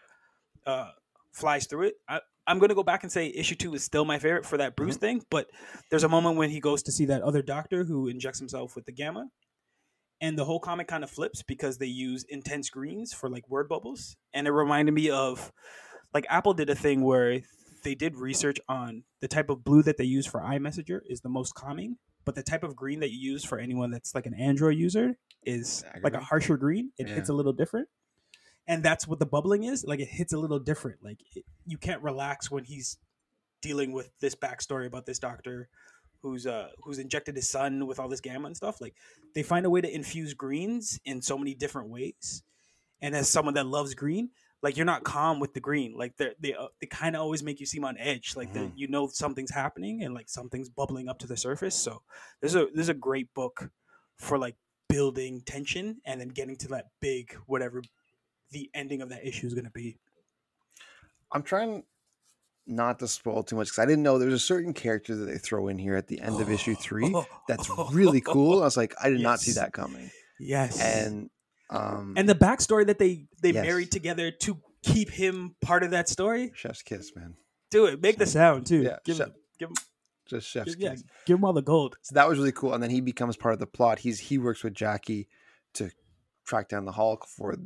uh, 0.66 0.90
flies 1.32 1.66
through 1.66 1.88
it. 1.88 1.94
I, 2.08 2.20
I'm 2.48 2.58
gonna 2.58 2.74
go 2.74 2.82
back 2.82 3.04
and 3.04 3.12
say 3.12 3.28
issue 3.28 3.54
two 3.54 3.72
is 3.74 3.84
still 3.84 4.04
my 4.04 4.18
favorite 4.18 4.44
for 4.44 4.56
that 4.56 4.74
Bruce 4.74 4.96
thing, 4.96 5.22
but 5.30 5.48
there's 5.90 6.02
a 6.02 6.08
moment 6.08 6.38
when 6.38 6.50
he 6.50 6.58
goes 6.58 6.82
to 6.82 6.92
see 6.92 7.04
that 7.06 7.22
other 7.22 7.40
doctor 7.40 7.84
who 7.84 8.08
injects 8.08 8.40
himself 8.40 8.74
with 8.74 8.84
the 8.84 8.92
gamma, 8.92 9.28
and 10.22 10.38
the 10.38 10.44
whole 10.46 10.60
comic 10.60 10.86
kind 10.88 11.04
of 11.04 11.10
flips 11.10 11.42
because 11.42 11.76
they 11.76 11.86
use 11.86 12.24
intense 12.30 12.70
greens 12.70 13.12
for 13.12 13.28
like 13.28 13.46
word 13.50 13.68
bubbles. 13.68 14.16
And 14.32 14.46
it 14.46 14.52
reminded 14.52 14.92
me 14.92 15.10
of 15.10 15.52
like 16.14 16.24
apple 16.30 16.54
did 16.54 16.70
a 16.70 16.74
thing 16.74 17.02
where 17.02 17.40
they 17.84 17.94
did 17.94 18.16
research 18.16 18.58
on 18.68 19.02
the 19.20 19.28
type 19.28 19.50
of 19.50 19.64
blue 19.64 19.82
that 19.82 19.96
they 19.98 20.04
use 20.04 20.26
for 20.26 20.40
iMessenger 20.40 21.00
is 21.06 21.20
the 21.20 21.28
most 21.28 21.54
calming 21.54 21.96
but 22.24 22.36
the 22.36 22.42
type 22.42 22.62
of 22.62 22.76
green 22.76 23.00
that 23.00 23.10
you 23.10 23.18
use 23.32 23.44
for 23.44 23.58
anyone 23.58 23.90
that's 23.90 24.14
like 24.14 24.26
an 24.26 24.34
android 24.34 24.76
user 24.76 25.16
is 25.44 25.84
like 26.04 26.14
a 26.14 26.20
harsher 26.20 26.56
green. 26.56 26.92
It 26.96 27.08
Yeah. 27.08 27.14
hits 27.16 27.28
a 27.28 27.32
little 27.32 27.52
different. 27.52 27.88
And 28.68 28.84
that's 28.84 29.08
what 29.08 29.18
the 29.18 29.26
bubbling 29.26 29.64
is. 29.64 29.84
Like 29.84 29.98
it 29.98 30.06
hits 30.08 30.32
a 30.32 30.38
little 30.38 30.60
different. 30.60 31.02
Like 31.02 31.18
it, 31.34 31.44
you 31.66 31.78
can't 31.78 32.00
relax 32.00 32.48
when 32.48 32.62
he's 32.62 32.96
dealing 33.60 33.90
with 33.90 34.10
this 34.20 34.36
backstory 34.36 34.86
about 34.86 35.04
this 35.06 35.18
doctor 35.18 35.68
who's 36.22 36.46
uh 36.46 36.68
who's 36.82 36.98
injected 36.98 37.36
his 37.36 37.48
son 37.48 37.86
with 37.86 37.98
all 37.98 38.08
this 38.08 38.20
gamma 38.20 38.46
and 38.46 38.56
stuff 38.56 38.80
like 38.80 38.94
they 39.34 39.42
find 39.42 39.66
a 39.66 39.70
way 39.70 39.80
to 39.80 39.92
infuse 39.92 40.34
greens 40.34 41.00
in 41.04 41.20
so 41.20 41.36
many 41.36 41.54
different 41.54 41.88
ways. 41.88 42.42
And 43.00 43.14
as 43.16 43.28
someone 43.28 43.54
that 43.54 43.66
loves 43.66 43.94
green 43.94 44.30
like 44.62 44.76
you're 44.76 44.86
not 44.86 45.02
calm 45.02 45.40
with 45.40 45.54
the 45.54 45.60
green. 45.60 45.94
Like 45.96 46.16
they're, 46.16 46.34
they 46.38 46.54
uh, 46.54 46.68
they 46.80 46.86
kind 46.86 47.16
of 47.16 47.22
always 47.22 47.42
make 47.42 47.58
you 47.58 47.66
seem 47.66 47.84
on 47.84 47.98
edge 47.98 48.36
like 48.36 48.54
Mhm. 48.54 48.72
you 48.76 48.86
know 48.86 49.08
something's 49.08 49.50
happening 49.50 50.02
and 50.04 50.14
like 50.14 50.28
something's 50.28 50.68
bubbling 50.68 51.08
up 51.08 51.18
to 51.18 51.26
the 51.26 51.36
surface. 51.36 51.74
So 51.74 52.02
there's 52.40 52.54
a 52.54 52.68
there's 52.72 52.88
a 52.88 52.94
great 52.94 53.34
book 53.34 53.70
for 54.18 54.38
like 54.38 54.56
building 54.88 55.40
tension 55.44 56.00
and 56.04 56.20
then 56.20 56.28
getting 56.28 56.54
to 56.56 56.68
that 56.68 56.86
big 57.00 57.34
whatever 57.46 57.82
the 58.50 58.70
ending 58.74 59.02
of 59.02 59.08
that 59.08 59.26
issue 59.26 59.46
is 59.48 59.54
going 59.54 59.64
to 59.64 59.70
be. 59.70 59.96
I'm 61.32 61.42
trying 61.42 61.84
not 62.66 62.98
to 63.00 63.08
spoil 63.08 63.42
too 63.42 63.56
much 63.56 63.68
because 63.68 63.78
I 63.80 63.86
didn't 63.86 64.02
know 64.04 64.18
there's 64.18 64.32
a 64.32 64.38
certain 64.38 64.72
character 64.72 65.16
that 65.16 65.24
they 65.24 65.38
throw 65.38 65.68
in 65.68 65.78
here 65.78 65.96
at 65.96 66.06
the 66.08 66.20
end 66.20 66.40
of 66.40 66.50
issue 66.50 66.74
three 66.74 67.12
that's 67.48 67.68
really 67.92 68.20
cool. 68.34 68.60
I 68.60 68.64
was 68.64 68.76
like, 68.76 68.94
I 69.02 69.10
did 69.10 69.20
not 69.20 69.40
see 69.40 69.52
that 69.52 69.72
coming. 69.72 70.10
yes 70.38 70.80
And 70.80 71.30
um 71.70 72.14
and 72.16 72.28
the 72.28 72.34
backstory 72.34 72.86
that 72.86 72.98
they 72.98 73.26
they 73.40 73.50
Yes. 73.52 73.64
married 73.64 73.90
together 73.90 74.30
to 74.30 74.58
keep 74.82 75.10
him 75.10 75.56
part 75.60 75.82
of 75.82 75.90
that 75.90 76.08
story 76.08 76.52
Chef's 76.54 76.82
kiss, 76.82 77.12
man. 77.16 77.34
do 77.70 77.86
it 77.86 78.00
make 78.02 78.18
the 78.18 78.26
sound 78.26 78.66
too 78.66 78.82
Yeah, 78.82 78.96
give, 79.04 79.16
chef- 79.16 79.28
him, 79.28 79.34
give 79.58 79.68
him 79.70 79.76
Just 80.26 80.48
chef's 80.48 80.76
yeah 80.78 80.90
kiss. 80.90 81.04
give 81.26 81.38
him 81.38 81.44
all 81.44 81.52
the 81.52 81.62
gold 81.62 81.96
So 82.02 82.14
that 82.14 82.28
was 82.28 82.38
really 82.38 82.52
cool. 82.52 82.74
And 82.74 82.82
then 82.82 82.90
he 82.90 83.00
becomes 83.00 83.36
part 83.36 83.54
of 83.54 83.58
the 83.60 83.66
plot. 83.66 83.98
He's 84.00 84.18
he 84.20 84.38
works 84.38 84.62
with 84.62 84.74
Jackie 84.74 85.28
to 85.74 85.90
track 86.46 86.68
down 86.68 86.84
the 86.84 86.92
Hulk 86.92 87.26
for 87.26 87.56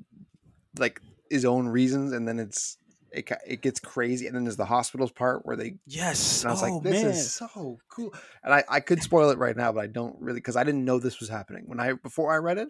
like 0.78 1.00
his 1.30 1.44
own 1.44 1.66
reasons, 1.68 2.12
and 2.12 2.26
then 2.28 2.38
it's 2.38 2.76
it 3.16 3.30
it 3.46 3.62
gets 3.62 3.80
crazy. 3.80 4.26
And 4.26 4.37
then 4.37 4.44
there's 4.44 4.56
the 4.56 4.64
hospitals 4.66 5.12
part 5.12 5.44
where 5.46 5.56
they 5.56 5.76
yes 5.87 6.42
and 6.42 6.49
I 6.49 6.52
was 6.52 6.62
oh 6.62 6.62
like, 6.62 6.82
this 6.82 7.02
man 7.02 7.11
is 7.11 7.20
so 7.20 7.78
cool. 7.88 8.14
And 8.44 8.52
I, 8.54 8.64
I 8.68 8.80
could 8.80 9.02
spoil 9.02 9.30
it 9.30 9.38
right 9.38 9.56
now, 9.56 9.73
but 9.73 9.85
I 9.85 9.87
don't 9.87 10.20
really 10.20 10.40
because 10.40 10.56
I 10.56 10.64
didn't 10.64 10.85
know 10.85 10.99
this 10.99 11.20
was 11.20 11.28
happening. 11.28 11.64
When 11.66 11.80
I 11.80 11.94
before 11.94 12.32
I 12.32 12.38
read 12.38 12.58
it, 12.58 12.68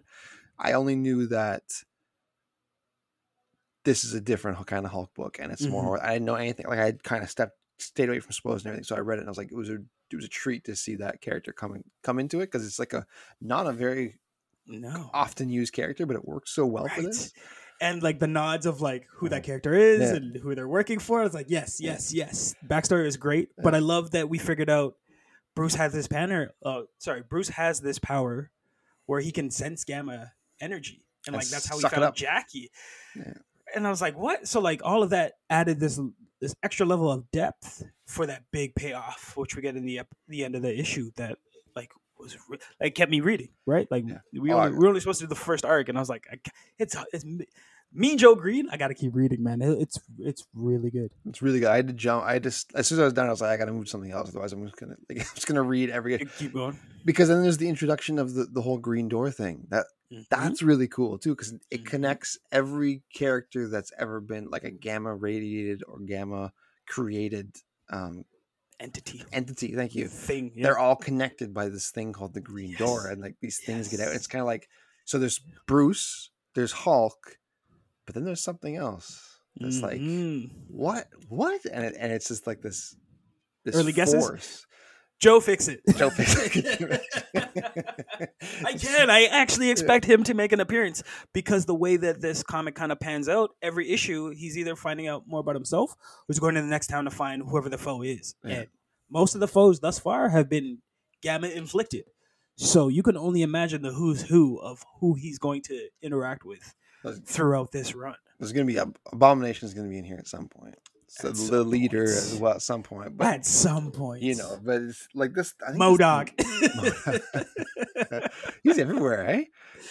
I 0.59 0.73
only 0.73 0.95
knew 0.95 1.27
that 1.27 1.63
this 3.83 4.03
is 4.03 4.13
a 4.13 4.21
different 4.21 4.65
kind 4.67 4.85
of 4.85 4.91
Hulk 4.91 5.13
book 5.13 5.37
and 5.39 5.51
it's 5.51 5.67
Mm-hmm. 5.67 5.69
more 5.69 6.03
I 6.03 6.13
didn't 6.13 6.25
know 6.25 6.35
anything. 6.35 6.67
Like 6.67 6.79
I 6.79 6.85
had 6.85 7.03
kind 7.03 7.23
of 7.23 7.29
stepped 7.29 7.57
stayed 7.79 8.09
away 8.09 8.19
from 8.19 8.31
spoilers 8.31 8.63
and 8.63 8.69
everything. 8.69 8.83
So 8.83 8.95
I 8.95 8.99
read 8.99 9.17
it 9.17 9.21
and 9.21 9.29
I 9.29 9.31
was 9.31 9.37
like, 9.37 9.51
it 9.51 9.55
was 9.55 9.69
a 9.69 9.77
it 10.09 10.15
was 10.15 10.25
a 10.25 10.29
treat 10.29 10.65
to 10.65 10.75
see 10.75 10.95
that 10.95 11.21
character 11.21 11.53
come 11.53 11.83
come 12.03 12.19
into 12.19 12.39
it 12.41 12.47
because 12.47 12.65
it's 12.65 12.79
like 12.79 12.93
a 12.93 13.05
not 13.41 13.67
a 13.67 13.73
very 13.73 14.19
no 14.65 15.09
often 15.13 15.49
used 15.49 15.73
character, 15.73 16.05
but 16.05 16.15
it 16.15 16.25
works 16.25 16.51
so 16.51 16.65
well 16.65 16.89
for 16.89 17.01
right 17.01 17.03
this. 17.03 17.33
And 17.79 18.01
like 18.01 18.19
the 18.19 18.27
nods 18.27 18.65
of 18.65 18.81
like 18.81 19.07
who 19.11 19.29
that 19.29 19.43
character 19.43 19.73
is 19.73 20.01
Yeah. 20.01 20.15
and 20.17 20.35
who 20.37 20.55
they're 20.55 20.67
working 20.67 20.99
for. 20.99 21.23
It's 21.23 21.35
like 21.35 21.47
yes 21.49 21.79
yes 21.79 22.13
yes. 22.13 22.55
Backstory 22.65 23.05
is 23.05 23.17
great 23.17 23.49
but 23.61 23.75
i 23.75 23.79
love 23.79 24.11
that 24.11 24.29
we 24.29 24.37
figured 24.37 24.69
out 24.69 24.95
bruce 25.55 25.75
has 25.75 25.93
this 25.93 26.07
banner 26.07 26.51
uh 26.63 26.81
sorry 26.99 27.23
bruce 27.27 27.49
has 27.49 27.79
this 27.81 27.97
power 27.99 28.51
where 29.05 29.19
he 29.21 29.31
can 29.31 29.49
sense 29.49 29.83
gamma 29.83 30.31
energy 30.61 31.03
and 31.25 31.35
like 31.35 31.47
that's 31.47 31.67
how 31.67 31.77
he 31.77 31.87
found 31.87 32.15
jackie. 32.15 32.69
Yeah. 33.15 33.33
and 33.75 33.85
i 33.87 33.89
was 33.89 34.01
like 34.01 34.17
what? 34.17 34.47
So 34.47 34.59
like 34.59 34.81
all 34.83 35.03
of 35.03 35.09
that 35.11 35.33
added 35.49 35.79
this 35.79 35.99
this 36.39 36.53
extra 36.63 36.85
level 36.85 37.11
of 37.11 37.29
depth 37.31 37.83
for 38.05 38.25
that 38.27 38.43
big 38.51 38.75
payoff 38.75 39.35
which 39.35 39.55
we 39.55 39.61
get 39.61 39.75
in 39.75 39.85
the 39.85 39.99
ep- 39.99 40.07
the 40.27 40.45
end 40.45 40.55
of 40.55 40.61
the 40.61 40.77
issue 40.79 41.09
that 41.17 41.37
like 41.75 41.91
was 42.19 42.37
re- 42.49 42.57
like 42.81 42.95
kept 42.95 43.11
me 43.11 43.19
reading 43.21 43.49
right 43.65 43.87
like 43.91 44.03
Yeah. 44.07 44.19
we 44.39 44.51
Oh, 44.51 44.57
only, 44.57 44.67
I- 44.67 44.71
we 44.71 44.77
were 44.79 44.87
only 44.87 44.99
supposed 44.99 45.19
to 45.19 45.25
do 45.25 45.29
the 45.29 45.35
first 45.35 45.65
arc 45.65 45.89
and 45.89 45.97
i 45.97 46.01
was 46.01 46.09
like 46.09 46.25
I, 46.31 46.37
it's 46.79 46.95
it's 47.13 47.25
me- 47.25 47.45
mean 47.93 48.17
joe 48.17 48.35
green 48.35 48.67
i 48.69 48.77
gotta 48.77 48.93
keep 48.93 49.15
reading 49.15 49.41
man 49.43 49.61
It- 49.61 49.79
it's 49.79 49.99
it's 50.19 50.43
really 50.53 50.89
good 50.91 51.11
It's 51.25 51.41
really 51.41 51.59
good. 51.59 51.69
I 51.69 51.75
had 51.77 51.87
to 51.87 51.93
jump. 51.93 52.25
I 52.25 52.39
just 52.39 52.71
as 52.75 52.87
soon 52.87 52.97
as 52.97 53.01
I 53.01 53.05
was 53.05 53.13
done, 53.13 53.27
I 53.27 53.29
was 53.29 53.41
like, 53.41 53.51
I 53.51 53.57
got 53.57 53.65
to 53.65 53.73
move 53.73 53.85
to 53.85 53.89
something 53.91 54.11
else. 54.11 54.29
Otherwise, 54.29 54.51
I'm 54.53 54.63
just 54.65 54.77
gonna 54.77 54.95
like, 55.09 55.19
I'm 55.19 55.35
just 55.35 55.47
gonna 55.47 55.61
read 55.63 55.89
every 55.89 56.17
keep 56.37 56.53
going 56.53 56.77
because 57.05 57.27
then 57.29 57.41
there's 57.43 57.57
the 57.57 57.69
introduction 57.69 58.17
of 58.19 58.33
the, 58.33 58.45
the 58.45 58.61
whole 58.61 58.77
green 58.77 59.07
door 59.07 59.29
thing 59.31 59.67
that 59.69 59.85
Mhm. 60.11 60.25
that's 60.29 60.61
really 60.61 60.87
cool 60.87 61.17
too 61.17 61.35
because 61.35 61.53
it 61.69 61.81
Mhm. 61.83 61.85
connects 61.85 62.37
every 62.51 63.03
character 63.13 63.67
that's 63.67 63.91
ever 63.99 64.19
been 64.21 64.49
like 64.49 64.63
a 64.63 64.71
gamma 64.71 65.13
radiated 65.13 65.83
or 65.87 65.99
gamma 65.99 66.51
created 66.87 67.55
um 67.89 68.23
entity. 68.79 69.23
Entity 69.33 69.73
thank 69.75 69.95
you. 69.95 70.07
Thing 70.07 70.51
yeah. 70.55 70.63
they're 70.63 70.79
all 70.79 70.95
connected 70.95 71.53
by 71.53 71.69
this 71.69 71.89
thing 71.91 72.13
called 72.13 72.33
the 72.33 72.41
green 72.41 72.73
door 72.75 73.07
and 73.07 73.21
like 73.21 73.35
these 73.41 73.59
things 73.59 73.87
get 73.87 73.99
out. 73.99 74.13
It's 74.13 74.27
kind 74.27 74.41
of 74.41 74.47
like 74.47 74.67
so 75.05 75.17
there's 75.19 75.39
bruce 75.65 76.31
there's 76.55 76.71
hulk 76.71 77.37
but 78.05 78.15
then 78.15 78.23
there's 78.23 78.43
something 78.43 78.75
else 78.75 79.39
that's 79.59 79.81
like 79.81 79.99
Mhm. 79.99 80.51
what 80.67 81.07
what? 81.29 81.61
And 81.65 81.83
it, 81.85 81.95
and 81.99 82.11
it's 82.11 82.27
just 82.27 82.45
like 82.45 82.61
this 82.61 82.95
this 83.65 83.75
Early 83.75 83.91
guesses? 83.91 84.65
Joe 85.19 85.39
fix 85.39 85.67
it 85.67 85.81
Joe 85.97 86.09
fix 86.09 86.35
it. 86.55 87.01
I 88.65 88.73
can. 88.73 89.09
I 89.09 89.25
actually 89.25 89.69
expect 89.69 90.05
him 90.05 90.23
to 90.23 90.33
make 90.33 90.51
an 90.51 90.59
appearance 90.59 91.03
because 91.33 91.65
the 91.65 91.75
way 91.75 91.97
that 91.97 92.21
this 92.21 92.43
comic 92.43 92.75
kind 92.75 92.91
of 92.91 92.99
pans 92.99 93.29
out, 93.29 93.51
every 93.61 93.89
issue 93.89 94.29
he's 94.29 94.57
either 94.57 94.75
finding 94.75 95.07
out 95.07 95.23
more 95.27 95.39
about 95.39 95.55
himself 95.55 95.91
or 95.91 96.25
he's 96.27 96.39
going 96.39 96.55
to 96.55 96.61
the 96.61 96.67
next 96.67 96.87
town 96.87 97.05
to 97.05 97.11
find 97.11 97.43
whoever 97.43 97.69
the 97.69 97.77
foe 97.77 98.01
is. 98.01 98.35
Yeah. 98.43 98.53
And 98.53 98.67
most 99.09 99.35
of 99.35 99.39
the 99.41 99.47
foes 99.47 99.79
thus 99.79 99.99
far 99.99 100.29
have 100.29 100.49
been 100.49 100.79
gamma 101.21 101.47
inflicted. 101.47 102.05
So 102.55 102.87
you 102.87 103.03
can 103.03 103.17
only 103.17 103.43
imagine 103.43 103.81
the 103.83 103.93
who's 103.93 104.23
who 104.23 104.59
of 104.59 104.83
who 104.99 105.13
he's 105.13 105.37
going 105.37 105.61
to 105.63 105.89
interact 106.01 106.43
with 106.43 106.73
throughout 107.25 107.71
this 107.71 107.93
run. 107.95 108.15
There's 108.39 108.51
gonna 108.51 108.65
be 108.65 108.79
Ab- 108.79 108.97
abomination 109.11 109.67
is 109.67 109.73
gonna 109.73 109.89
be 109.89 109.97
in 109.97 110.03
here 110.03 110.17
at 110.17 110.27
some 110.27 110.47
point. 110.47 110.75
So 111.09 111.31
the 111.31 111.63
leader 111.63 112.05
point. 112.05 112.09
as 112.17 112.35
well 112.39 112.53
at 112.53 112.61
some 112.61 112.83
point, 112.83 113.17
but 113.17 113.27
At 113.27 113.45
some 113.45 113.91
point. 113.91 114.21
you 114.23 114.35
know, 114.35 114.59
but 114.63 114.81
it's 114.81 115.07
like 115.15 115.33
this. 115.33 115.53
I 115.65 115.71
think 115.71 115.81
MODOK. 115.81 116.31
he's 118.63 118.77
everywhere, 118.77 119.27
eh? 119.29 119.43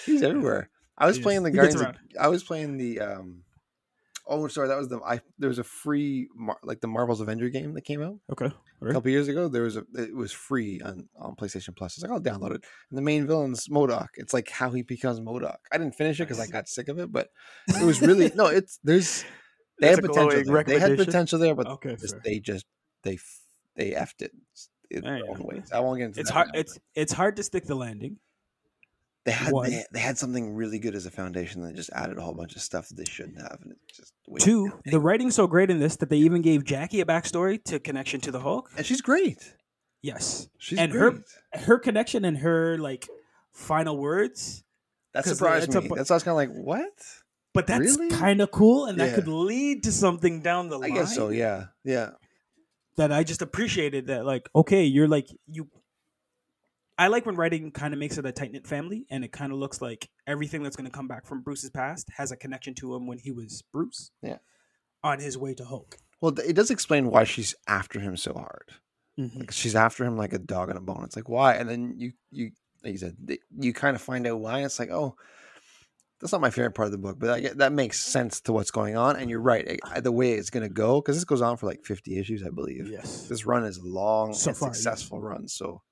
He's 0.04 0.22
everywhere. 0.22 0.70
I 0.98 1.06
was 1.06 1.16
He 1.16 1.22
playing 1.22 1.38
is. 1.38 1.44
the 1.44 1.50
Guardians. 1.52 1.80
Of- 1.82 1.96
I 2.20 2.28
was 2.28 2.42
playing 2.44 2.76
the. 2.76 3.00
um 3.00 3.42
Oh, 4.28 4.48
sorry, 4.48 4.66
that 4.66 4.76
was 4.76 4.88
the. 4.88 4.98
I 5.06 5.20
there 5.38 5.48
was 5.48 5.60
a 5.60 5.64
free 5.64 6.28
Mar- 6.34 6.58
like 6.64 6.80
the 6.80 6.88
Marvel's 6.88 7.20
Avenger 7.20 7.48
game 7.48 7.74
that 7.74 7.82
came 7.82 8.02
out 8.02 8.16
okay. 8.32 8.50
a 8.82 8.92
couple 8.92 9.08
years 9.12 9.28
ago. 9.28 9.46
There 9.46 9.62
was 9.62 9.76
a. 9.76 9.84
It 9.94 10.16
was 10.16 10.32
free 10.32 10.80
on 10.80 11.08
on 11.16 11.36
PlayStation 11.36 11.76
Plus. 11.76 11.92
I 11.92 11.96
was 11.96 12.02
like, 12.02 12.10
I'll 12.10 12.20
download 12.20 12.56
it. 12.56 12.64
And 12.90 12.98
the 12.98 13.02
main 13.02 13.24
villain's 13.28 13.68
MODOK. 13.68 14.08
It's 14.14 14.34
like 14.34 14.50
how 14.50 14.70
he 14.70 14.82
becomes 14.82 15.20
MODOK. 15.20 15.58
I 15.70 15.78
didn't 15.78 15.94
finish 15.94 16.18
it 16.18 16.24
because 16.24 16.40
I 16.40 16.48
got 16.48 16.66
sick 16.68 16.88
of 16.88 16.98
it, 16.98 17.12
but 17.12 17.28
it 17.68 17.84
was 17.84 18.02
really 18.02 18.32
no. 18.34 18.46
It's 18.46 18.80
there's 18.82 19.24
they 19.80 19.88
had 19.88 20.00
potential. 20.00 20.42
There. 20.44 20.64
They 20.64 20.78
had 20.78 20.96
potential 20.96 21.38
there, 21.38 21.54
but 21.54 21.66
Okay. 21.66 21.96
just, 21.96 22.16
they 22.24 22.38
just 22.38 22.64
they 23.02 23.18
they 23.76 23.90
effed 23.92 24.22
it 24.22 24.32
in 24.90 25.02
their 25.02 25.20
own 25.28 25.40
ways. 25.42 25.70
I 25.72 25.80
won't 25.80 25.98
get 25.98 26.06
into 26.06 26.20
It's 26.20 26.30
hard. 26.30 26.48
now, 26.54 26.60
It's 26.60 26.78
it's 26.94 27.12
hard 27.12 27.36
to 27.36 27.42
stick 27.42 27.64
the 27.66 27.74
landing. 27.74 28.18
they 29.24 29.32
had 29.32 29.52
they, 29.64 29.84
they 29.92 29.98
had 30.00 30.16
something 30.16 30.54
really 30.54 30.78
good 30.78 30.94
as 30.94 31.04
a 31.06 31.10
foundation 31.10 31.62
that 31.62 31.74
just 31.74 31.90
added 31.92 32.16
a 32.16 32.20
whole 32.22 32.34
bunch 32.34 32.54
of 32.56 32.62
stuff 32.62 32.88
that 32.88 32.96
they 32.96 33.04
shouldn't 33.04 33.40
have, 33.40 33.58
and 33.62 33.72
it 33.72 33.78
just. 33.94 34.12
Two, 34.40 34.72
the 34.84 35.00
writing's 35.00 35.34
so 35.34 35.46
great 35.46 35.70
in 35.70 35.78
this 35.78 35.96
that 35.96 36.10
they 36.10 36.18
even 36.18 36.42
gave 36.42 36.64
Jackie 36.64 37.00
a 37.00 37.04
backstory 37.04 37.62
to 37.64 37.78
connection 37.78 38.20
to 38.22 38.30
the 38.30 38.40
Hulk. 38.40 38.70
and 38.76 38.86
she's 38.86 39.00
great. 39.00 39.54
Yes, 40.02 40.48
She's 40.58 40.78
And 40.78 40.92
great. 40.92 41.14
her- 41.52 41.58
her 41.60 41.78
connection 41.80 42.24
and 42.24 42.38
her 42.38 42.78
like 42.78 43.08
final 43.52 43.96
words. 43.98 44.62
that 45.14 45.24
surprised 45.24 45.72
that's 45.72 45.76
a 45.76 45.80
me. 45.80 45.90
That's 45.96 46.10
I 46.10 46.14
was 46.14 46.22
kind 46.22 46.32
of 46.32 46.36
like, 46.36 46.64
what? 46.64 46.92
But 47.56 47.66
that's 47.66 47.96
Really? 47.96 48.10
kind 48.10 48.40
of 48.42 48.50
cool, 48.50 48.84
and 48.84 49.00
that 49.00 49.08
Yeah. 49.10 49.14
could 49.14 49.28
lead 49.28 49.82
to 49.84 49.92
something 49.92 50.42
down 50.42 50.68
the 50.68 50.78
line. 50.78 50.92
I 50.92 50.94
guess 50.94 51.14
so. 51.14 51.30
Yeah, 51.30 51.68
yeah. 51.84 52.10
That 52.96 53.10
I 53.12 53.24
just 53.24 53.40
appreciated. 53.42 54.06
That 54.08 54.24
like, 54.26 54.48
okay, 54.54 54.84
you're 54.84 55.08
like 55.08 55.28
you. 55.46 55.68
I 56.98 57.08
like 57.08 57.26
when 57.26 57.36
writing 57.36 57.70
kind 57.72 57.92
of 57.92 58.00
makes 58.00 58.16
it 58.18 58.24
a 58.26 58.32
tight 58.32 58.52
knit 58.52 58.66
family, 58.66 59.06
and 59.10 59.24
it 59.24 59.32
kind 59.32 59.52
of 59.52 59.58
looks 59.58 59.80
like 59.82 60.08
everything 60.26 60.62
that's 60.62 60.76
going 60.76 60.84
to 60.90 60.94
come 60.94 61.08
back 61.08 61.26
from 61.26 61.42
Bruce's 61.42 61.70
past 61.70 62.08
has 62.16 62.30
a 62.30 62.36
connection 62.36 62.74
to 62.74 62.94
him 62.94 63.06
when 63.06 63.18
he 63.18 63.30
was 63.32 63.62
Bruce. 63.72 64.10
Yeah. 64.22 64.38
On 65.02 65.18
his 65.18 65.36
way 65.38 65.54
to 65.54 65.64
Hulk. 65.64 65.98
Well, 66.20 66.38
it 66.40 66.54
does 66.54 66.70
explain 66.70 67.10
why 67.10 67.24
she's 67.24 67.54
after 67.68 68.00
him 68.00 68.16
so 68.16 68.32
hard. 68.32 68.72
Mhm. 69.18 69.40
Like 69.40 69.50
she's 69.52 69.74
after 69.76 70.04
him 70.04 70.16
like 70.16 70.32
a 70.32 70.38
dog 70.38 70.68
on 70.70 70.76
a 70.76 70.80
bone. 70.80 71.04
It's 71.04 71.16
like 71.16 71.28
why? 71.28 71.54
And 71.54 71.68
then 71.68 71.94
you 71.98 72.12
you 72.30 72.52
like 72.84 72.92
you 72.92 72.98
said 72.98 73.16
you 73.58 73.72
kind 73.72 73.96
of 73.96 74.02
find 74.02 74.26
out 74.26 74.40
why. 74.40 74.62
It's 74.64 74.78
like 74.78 74.90
oh, 74.90 75.16
that's 76.20 76.32
not 76.32 76.40
my 76.40 76.50
favorite 76.50 76.74
part 76.74 76.86
of 76.86 76.92
the 76.92 76.98
book, 76.98 77.18
but 77.18 77.30
I 77.30 77.40
get, 77.40 77.58
that 77.58 77.72
makes 77.72 78.02
sense 78.02 78.40
to 78.42 78.52
what's 78.52 78.70
going 78.70 78.96
on. 78.96 79.16
And 79.16 79.28
you're 79.28 79.40
right, 79.40 79.78
I- 79.84 80.00
the 80.00 80.12
way 80.12 80.32
it's 80.32 80.50
gonna 80.50 80.68
go 80.68 81.00
because 81.00 81.16
this 81.16 81.24
goes 81.24 81.42
on 81.42 81.56
for 81.56 81.66
like 81.66 81.84
50 81.84 82.18
issues, 82.18 82.42
I 82.42 82.50
believe. 82.50 82.88
Yes. 82.88 83.26
This 83.28 83.44
run 83.46 83.64
is 83.64 83.78
long 83.82 84.32
So 84.32 84.50
and 84.50 84.56
far, 84.58 84.72
successful 84.72 85.20
run. 85.20 85.46
So, 85.48 85.82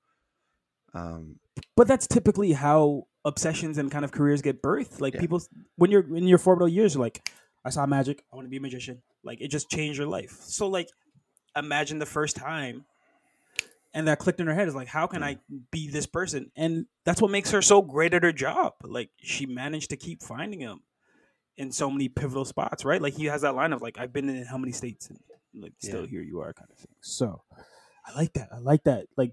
um, 0.93 1.39
But 1.75 1.87
that's 1.87 2.07
typically 2.07 2.53
how 2.53 3.07
obsessions 3.23 3.77
and 3.77 3.91
kind 3.91 4.05
of 4.05 4.11
careers 4.11 4.41
get 4.41 4.61
birthed. 4.61 4.99
Like 5.01 5.13
Yeah. 5.15 5.19
people, 5.21 5.41
when 5.75 5.91
you're 5.91 6.15
in 6.15 6.27
your 6.27 6.37
formative 6.37 6.73
years, 6.73 6.93
you're 6.95 7.03
like, 7.03 7.29
I 7.63 7.69
saw 7.69 7.85
magic. 7.85 8.23
I 8.31 8.35
want 8.35 8.45
to 8.45 8.49
be 8.49 8.57
a 8.57 8.61
magician. 8.61 9.01
Like 9.23 9.41
it 9.41 9.49
just 9.49 9.69
changed 9.69 9.97
your 9.97 10.07
life. 10.07 10.37
So 10.41 10.67
like, 10.67 10.89
imagine 11.55 11.99
the 11.99 12.05
first 12.05 12.35
time, 12.35 12.85
and 13.95 14.07
that 14.07 14.19
clicked 14.19 14.39
in 14.39 14.45
her 14.47 14.53
head 14.53 14.67
is 14.67 14.75
like, 14.75 14.87
how 14.89 15.07
can 15.07 15.23
I 15.23 15.37
be 15.71 15.89
this 15.89 16.05
person? 16.05 16.51
And 16.55 16.85
that's 17.05 17.21
what 17.21 17.31
makes 17.31 17.49
her 17.51 17.61
so 17.61 17.81
great 17.81 18.13
at 18.13 18.21
her 18.23 18.31
job. 18.33 18.73
Like 18.83 19.09
she 19.17 19.45
managed 19.47 19.89
to 19.91 19.97
keep 19.97 20.21
finding 20.21 20.59
him 20.59 20.81
in 21.57 21.71
so 21.71 21.89
many 21.89 22.09
pivotal 22.09 22.45
spots. 22.45 22.85
Right? 22.85 23.01
Like 23.01 23.13
he 23.15 23.25
has 23.25 23.41
that 23.41 23.55
line 23.55 23.73
of 23.73 23.81
like, 23.81 23.97
I've 23.97 24.13
been 24.13 24.29
in 24.29 24.45
how 24.45 24.57
many 24.57 24.71
states 24.73 25.09
and 25.09 25.19
like 25.63 25.73
still 25.79 26.01
Yeah. 26.01 26.07
here 26.07 26.21
you 26.21 26.41
are 26.41 26.53
kind 26.53 26.69
of 26.69 26.77
thing. 26.77 26.91
So 27.01 27.41
I 28.05 28.13
like 28.15 28.33
that. 28.33 28.49
I 28.51 28.59
like 28.59 28.83
that. 28.83 29.07
Like 29.17 29.31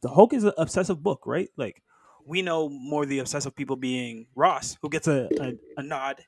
the 0.00 0.08
Hulk 0.08 0.32
is 0.32 0.44
an 0.44 0.52
obsessive 0.56 1.02
book, 1.02 1.22
right? 1.26 1.48
Like 1.56 1.82
we 2.24 2.40
know 2.40 2.68
more 2.70 3.04
the 3.04 3.18
obsessive 3.18 3.54
people 3.54 3.76
being 3.76 4.26
Ross, 4.34 4.78
who 4.80 4.88
gets 4.88 5.08
a, 5.08 5.28
a, 5.40 5.52
a 5.76 5.82
nod 5.82 6.24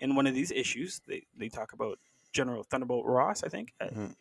in 0.00 0.14
one 0.16 0.26
of 0.26 0.34
these 0.34 0.50
issues. 0.50 1.00
They 1.06 1.22
they 1.36 1.48
talk 1.48 1.72
about 1.72 1.98
General 2.32 2.64
Thunderbolt 2.64 3.06
Ross, 3.06 3.42
I 3.44 3.48
think, 3.48 3.72
Uh, 3.80 3.86
Mhm. 3.86 4.14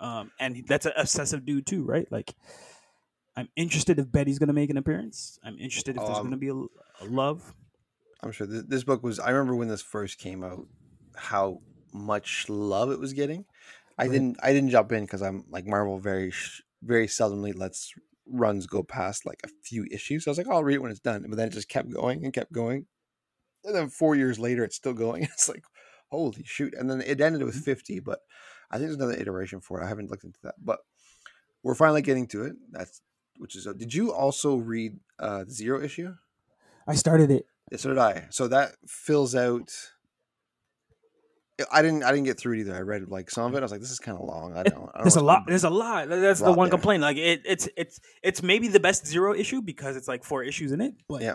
Um, 0.00 0.30
and 0.38 0.64
that's 0.66 0.86
an 0.86 0.92
obsessive 0.96 1.44
dude 1.44 1.66
too, 1.66 1.84
right? 1.84 2.10
Like 2.10 2.34
I'm 3.36 3.48
interested 3.56 3.98
if 3.98 4.10
Betty's 4.10 4.38
gonna 4.38 4.52
make 4.52 4.70
an 4.70 4.76
appearance. 4.76 5.38
I'm 5.42 5.58
interested 5.58 5.96
if 5.96 6.04
there's 6.04 6.18
Um, 6.18 6.26
gonna 6.26 6.36
be 6.36 6.48
a, 6.48 6.54
a 6.54 7.04
love. 7.04 7.54
I'm 8.22 8.32
sure 8.32 8.46
this, 8.46 8.64
this 8.66 8.84
book 8.84 9.02
was. 9.02 9.20
I 9.20 9.30
remember 9.30 9.54
when 9.54 9.68
this 9.68 9.82
first 9.82 10.18
came 10.18 10.42
out, 10.42 10.66
how 11.16 11.62
much 11.92 12.46
love 12.48 12.90
it 12.90 12.98
was 12.98 13.12
getting. 13.12 13.44
I 13.98 14.04
Right. 14.04 14.12
didn't. 14.12 14.38
I 14.42 14.52
didn't 14.52 14.70
jump 14.70 14.92
in 14.92 15.04
because 15.04 15.22
I'm 15.22 15.44
like 15.50 15.66
Marvel. 15.66 15.98
Very, 15.98 16.32
very 16.82 17.06
seldomly 17.06 17.56
lets 17.56 17.92
runs 18.26 18.66
go 18.66 18.82
past 18.82 19.24
like 19.24 19.40
a 19.44 19.48
few 19.64 19.86
issues. 19.90 20.24
So 20.24 20.30
I 20.30 20.32
was 20.32 20.38
like, 20.38 20.48
"Oh, 20.48 20.52
I'll 20.54 20.64
read 20.64 20.76
it 20.76 20.82
when 20.82 20.90
it's 20.90 21.00
done. 21.00 21.24
But 21.28 21.36
then 21.36 21.48
it 21.48 21.52
just 21.54 21.68
kept 21.68 21.90
going 21.90 22.24
and 22.24 22.32
kept 22.32 22.52
going, 22.52 22.86
and 23.64 23.74
then 23.74 23.88
four 23.90 24.16
years 24.16 24.38
later, 24.38 24.64
it's 24.64 24.76
still 24.76 24.94
going. 24.94 25.22
It's 25.32 25.48
like, 25.48 25.64
holy 26.10 26.44
shoot! 26.44 26.74
And 26.74 26.90
then 26.90 27.00
it 27.02 27.20
ended 27.20 27.42
with 27.44 27.56
50. 27.56 28.00
But 28.00 28.20
I 28.70 28.76
think 28.76 28.88
there's 28.88 28.96
another 28.96 29.20
iteration 29.20 29.60
for 29.60 29.80
it. 29.80 29.84
I 29.84 29.88
haven't 29.88 30.10
looked 30.10 30.24
into 30.24 30.38
that, 30.42 30.54
but 30.62 30.80
we're 31.62 31.74
finally 31.74 32.02
getting 32.02 32.26
to 32.28 32.44
it. 32.44 32.52
That's 32.70 33.00
which 33.38 33.56
is. 33.56 33.66
Did 33.76 33.94
you 33.94 34.12
also 34.12 34.56
read 34.56 34.98
uh, 35.18 35.44
the 35.44 35.50
zero 35.50 35.82
issue? 35.82 36.14
I 36.86 36.94
started 36.94 37.30
it. 37.30 37.46
Yeah, 37.70 37.78
so 37.78 37.88
did 37.90 37.98
I. 37.98 38.26
So 38.30 38.48
that 38.48 38.72
fills 38.86 39.34
out. 39.34 39.70
I 41.72 41.82
didn't. 41.82 42.04
I 42.04 42.10
didn't 42.12 42.24
get 42.24 42.38
through 42.38 42.54
it 42.54 42.60
either. 42.60 42.74
I 42.74 42.80
read 42.80 43.08
like 43.08 43.30
some 43.30 43.44
of 43.44 43.54
it. 43.54 43.58
I 43.58 43.62
was 43.62 43.72
like, 43.72 43.80
"This 43.80 43.90
is 43.90 43.98
kind 43.98 44.16
of 44.16 44.24
long." 44.24 44.56
I 44.56 44.62
don't. 44.62 44.66
I 44.66 44.72
don't 44.72 44.84
know 44.96 45.02
There's 45.02 45.16
a 45.16 45.20
lot. 45.20 45.42
There's 45.46 45.64
a 45.64 45.70
lot. 45.70 46.08
That's 46.08 46.38
the 46.40 46.50
lot 46.50 46.56
one 46.56 46.66
there. 46.66 46.70
complaint. 46.78 47.02
Like 47.02 47.16
it, 47.16 47.42
it's 47.44 47.68
it's 47.76 48.00
it's 48.22 48.42
maybe 48.42 48.68
the 48.68 48.80
best 48.80 49.06
zero 49.06 49.34
issue 49.34 49.60
because 49.60 49.96
it's 49.96 50.06
like 50.06 50.22
four 50.24 50.44
issues 50.44 50.70
in 50.72 50.80
it. 50.80 50.94
But 51.08 51.22
Yeah. 51.22 51.34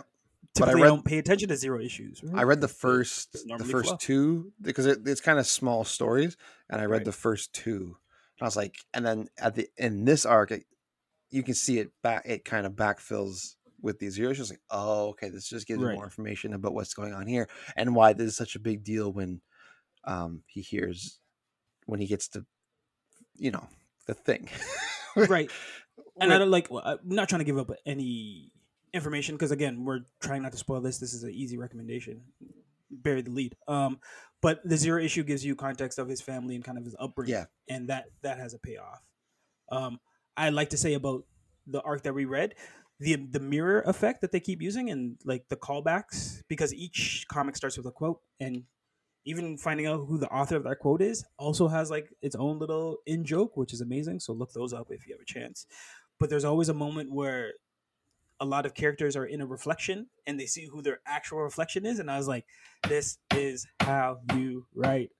But 0.56 0.64
I 0.64 0.66
typically 0.68 0.82
read- 0.84 0.88
don't 0.90 1.06
pay 1.06 1.18
attention 1.18 1.50
to 1.50 1.56
zero 1.58 1.80
issues. 1.80 2.24
Right? 2.24 2.40
I 2.40 2.44
read 2.44 2.62
the 2.62 2.68
first, 2.68 3.34
the 3.34 3.64
first 3.66 3.90
flow. 3.90 3.98
two 3.98 4.54
because 4.62 4.86
it, 4.86 5.00
it's 5.06 5.22
kind 5.22 5.40
of 5.40 5.48
small 5.48 5.84
stories, 5.84 6.38
and 6.70 6.80
I 6.80 6.86
read 6.86 6.98
Right. 6.98 7.06
the 7.06 7.12
first 7.12 7.54
two. 7.54 7.98
And 8.40 8.42
I 8.42 8.46
was 8.46 8.56
like, 8.56 8.76
and 8.94 9.06
then 9.06 9.28
at 9.38 9.56
the 9.56 9.68
in 9.78 10.06
this 10.06 10.26
arc, 10.26 10.52
it, 10.52 10.66
you 11.32 11.42
can 11.44 11.56
see 11.56 11.80
it 11.80 11.92
back. 12.04 12.24
It 12.26 12.46
kind 12.46 12.66
of 12.68 12.74
backfills 12.74 13.56
with 13.82 13.98
these 14.00 14.14
zeros. 14.14 14.38
Just 14.38 14.52
like, 14.52 14.62
oh, 14.70 15.10
okay, 15.10 15.30
this 15.30 15.50
just 15.50 15.68
gives 15.68 15.80
you 15.80 15.88
Right. 15.88 15.96
more 15.96 16.04
information 16.06 16.54
about 16.54 16.74
what's 16.76 16.94
going 16.94 17.14
on 17.14 17.26
here 17.28 17.50
and 17.76 17.96
why 17.96 18.14
this 18.14 18.28
is 18.28 18.38
such 18.38 18.56
a 18.56 18.60
big 18.60 18.84
deal 18.84 19.12
when 19.12 19.42
um 20.06 20.44
he 20.48 20.62
hears 20.62 21.20
when 21.88 22.00
he 22.00 22.06
gets 22.08 22.28
to, 22.30 22.46
you 23.38 23.50
know, 23.52 23.68
the 24.06 24.14
thing. 24.14 24.50
right. 25.16 25.50
And 26.20 26.32
I 26.32 26.38
don't 26.38 26.52
like. 26.52 26.70
well, 26.70 26.84
I'm 26.86 27.00
not 27.04 27.28
trying 27.28 27.40
to 27.40 27.46
give 27.46 27.58
up 27.58 27.72
any 27.86 28.52
information 28.94 29.36
because 29.36 29.52
again, 29.52 29.86
we're 29.86 30.02
trying 30.22 30.44
not 30.44 30.52
to 30.52 30.58
spoil 30.58 30.82
this. 30.82 30.98
This 31.00 31.14
is 31.14 31.24
an 31.24 31.32
easy 31.32 31.58
recommendation. 31.58 32.22
Bury 32.92 33.22
the 33.22 33.32
lead. 33.32 33.56
Um, 33.68 34.00
but 34.42 34.60
the 34.64 34.78
zero 34.78 35.02
issue 35.02 35.24
gives 35.24 35.44
you 35.46 35.56
context 35.56 35.98
of 36.00 36.08
his 36.08 36.22
family 36.22 36.56
and 36.56 36.64
kind 36.64 36.78
of 36.78 36.86
his 36.86 36.96
upbringing. 37.00 37.34
Yeah. 37.36 37.46
and 37.70 37.90
that 37.90 38.06
that 38.22 38.38
has 38.38 38.54
a 38.54 38.60
payoff. 38.60 39.02
Um, 39.72 40.00
I 40.38 40.50
like 40.50 40.70
to 40.72 40.78
say 40.78 40.94
about 40.94 41.26
the 41.66 41.82
arc 41.82 42.04
that 42.04 42.14
we 42.14 42.26
read, 42.26 42.56
the 43.00 43.16
the 43.16 43.40
mirror 43.40 43.82
effect 43.86 44.22
that 44.22 44.32
they 44.32 44.40
keep 44.40 44.62
using 44.62 44.90
and 44.90 45.18
like 45.26 45.48
the 45.50 45.56
callbacks 45.56 46.42
because 46.48 46.74
each 46.74 47.26
comic 47.30 47.56
starts 47.56 47.78
with 47.78 47.86
a 47.86 47.92
quote 47.92 48.20
and 48.40 48.64
even 49.26 49.58
finding 49.58 49.88
out 49.88 50.06
who 50.08 50.18
the 50.18 50.28
author 50.28 50.58
of 50.58 50.64
that 50.66 50.80
quote 50.80 51.02
is 51.02 51.24
also 51.38 51.68
has 51.68 51.90
like 51.90 52.10
its 52.22 52.36
own 52.36 52.60
little 52.60 52.98
in 53.06 53.24
joke, 53.24 53.56
which 53.56 53.74
is 53.74 53.82
amazing. 53.82 54.20
So 54.20 54.34
look 54.34 54.52
those 54.52 54.74
up 54.74 54.88
if 54.90 55.08
you 55.08 55.14
have 55.14 55.22
a 55.22 55.26
chance. 55.26 55.66
But 56.20 56.30
there's 56.30 56.46
always 56.46 56.70
a 56.70 56.74
moment 56.74 57.12
where 57.12 57.54
a 58.44 58.46
lot 58.46 58.66
of 58.66 58.74
characters 58.74 59.16
are 59.16 59.26
in 59.26 59.40
a 59.42 59.46
reflection 59.46 60.08
and 60.28 60.38
they 60.40 60.46
see 60.46 60.68
who 60.68 60.82
their 60.82 61.00
actual 61.06 61.40
reflection 61.40 61.86
is, 61.86 61.98
and 62.00 62.12
I 62.12 62.18
was 62.18 62.28
like, 62.28 62.46
"This 62.88 63.18
is 63.34 63.66
how 63.80 64.20
you 64.36 64.68
write 64.76 65.12